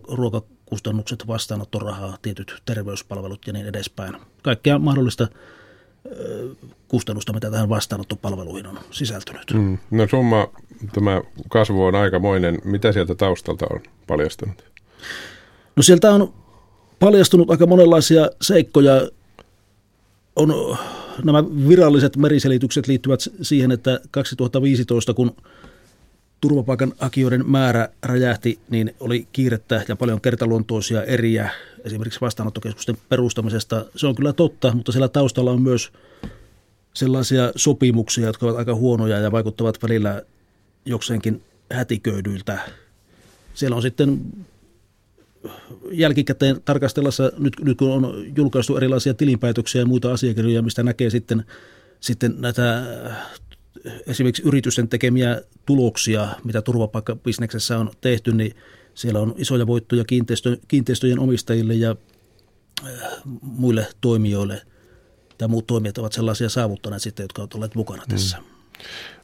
[0.09, 4.17] ruokakustannukset, vastaanottorahaa, tietyt terveyspalvelut ja niin edespäin.
[4.43, 5.29] Kaikkea mahdollista
[6.89, 9.53] kustannusta, mitä tähän vastaanottopalveluihin on sisältynyt.
[9.55, 9.79] Mm.
[9.91, 10.49] No summa,
[10.93, 12.59] tämä kasvu on aikamoinen.
[12.65, 14.65] Mitä sieltä taustalta on paljastunut?
[15.77, 16.35] No sieltä on
[16.99, 19.09] paljastunut aika monenlaisia seikkoja.
[20.37, 20.79] On
[21.25, 25.37] nämä viralliset meriselitykset liittyvät siihen, että 2015, kun
[26.41, 31.51] turvapaikanhakijoiden määrä räjähti, niin oli kiirettä ja paljon kertaluontoisia eriä
[31.85, 33.85] esimerkiksi vastaanottokeskusten perustamisesta.
[33.97, 35.93] Se on kyllä totta, mutta siellä taustalla on myös
[36.95, 40.23] sellaisia sopimuksia, jotka ovat aika huonoja ja vaikuttavat välillä
[40.85, 41.43] jokseenkin
[41.73, 42.59] hätiköidyiltä.
[43.55, 44.21] Siellä on sitten
[45.91, 51.45] jälkikäteen tarkastellessa, nyt, nyt kun on julkaistu erilaisia tilinpäätöksiä ja muita asiakirjoja, mistä näkee sitten,
[52.01, 52.83] sitten näitä
[54.07, 58.57] esimerkiksi yritysten tekemiä tuloksia, mitä turvapaikkabisneksessä on tehty, niin
[58.95, 61.97] siellä on isoja voittoja kiinteistö, kiinteistöjen omistajille ja
[62.87, 62.93] äh,
[63.43, 64.63] muille toimijoille.
[65.39, 68.11] Tämä muut toimijat ovat sellaisia saavuttaneet sitten, jotka ovat olleet mukana mm.
[68.11, 68.39] tässä.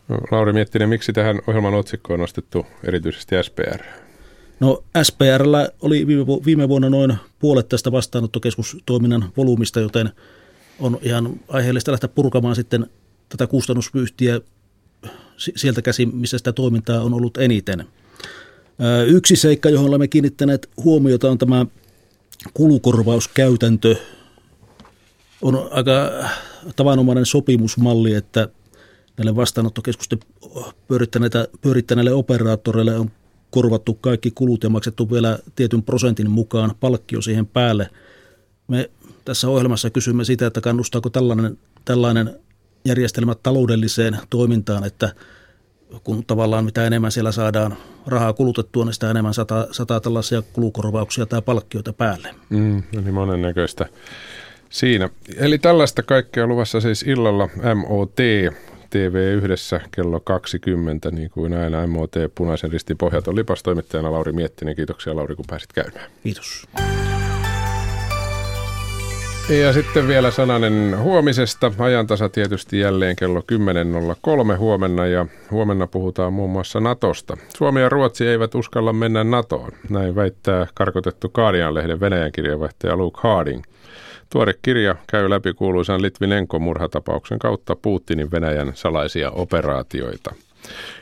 [0.09, 4.02] No, Lauri Miettinen, miksi tähän ohjelman otsikkoon nostettu erityisesti SPR?
[4.63, 10.11] No SPRllä oli viime, viime vuonna noin puolet tästä vastaanottokeskustoiminnan volyymista, joten
[10.81, 12.87] on ihan aiheellista lähteä purkamaan sitten
[13.29, 14.41] tätä kustannusvyyhtiä
[15.37, 17.87] sieltä käsin, missä sitä toimintaa on ollut eniten.
[19.07, 21.67] Yksi seikka, johon olemme kiinnittäneet huomiota, on tämä
[22.55, 23.97] kulukorvauskäytäntö.
[25.43, 26.11] On aika
[26.77, 28.49] tavanomainen sopimusmalli, että
[29.17, 30.19] näille vastaanottokeskusten
[31.61, 33.11] pyörittäneille, operaattoreille on
[33.53, 37.91] korvattu kaikki kulut ja maksettu vielä tietyn prosentin mukaan palkkio siihen päälle.
[38.69, 38.91] Me
[39.25, 42.37] tässä ohjelmassa kysymme sitä, että kannustaako tällainen, tällainen
[42.85, 45.13] järjestelmä taloudelliseen toimintaan, että
[46.05, 47.77] kun tavallaan mitä enemmän siellä saadaan
[48.07, 52.35] rahaa kulutettua, niin sitä enemmän sataa, sataa tällaisia kulukorvauksia tai palkkioita päälle.
[52.51, 53.87] Mm, eli monennäköistä
[54.71, 55.11] siinä.
[55.37, 58.17] Eli tällaista kaikkea luvassa siis illalla MOT
[58.93, 64.77] TV yhdessä kello 20, niin kuin aina MOT Punaisen ristin pohjaton lipastoimittajana Lauri Miettinen.
[64.77, 66.11] Kiitoksia Lauri, kun pääsit käymään.
[66.23, 66.69] Kiitos.
[69.49, 71.73] Ja sitten vielä sananen huomisesta.
[71.79, 73.41] Ajantasa tietysti jälleen kello
[74.53, 77.37] 10.03 huomenna ja huomenna puhutaan muun muassa Natosta.
[77.57, 79.73] Suomi ja Ruotsi eivät uskalla mennä Natoon.
[79.91, 83.63] Näin väittää karkotettu Guardian-lehden Venäjän kirjavaihtaja Luke Harding.
[84.33, 90.35] Tuore kirja käy läpi kuuluisan Litvinenko-murhatapauksen kautta Putinin Venäjän salaisia operaatioita.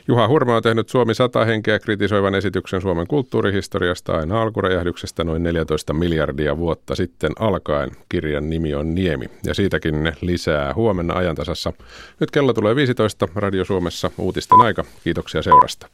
[0.07, 5.93] Juha Hurma on tehnyt Suomi 100 henkeä kritisoivan esityksen Suomen kulttuurihistoriasta aina alkuräjähdyksestä noin 14
[5.93, 7.91] miljardia vuotta sitten alkaen.
[8.09, 11.73] Kirjan nimi on Niemi ja siitäkin lisää huomenna ajantasassa.
[12.19, 14.83] Nyt kello tulee 15 Radio Suomessa uutisten aika.
[15.03, 15.87] Kiitoksia seurasta.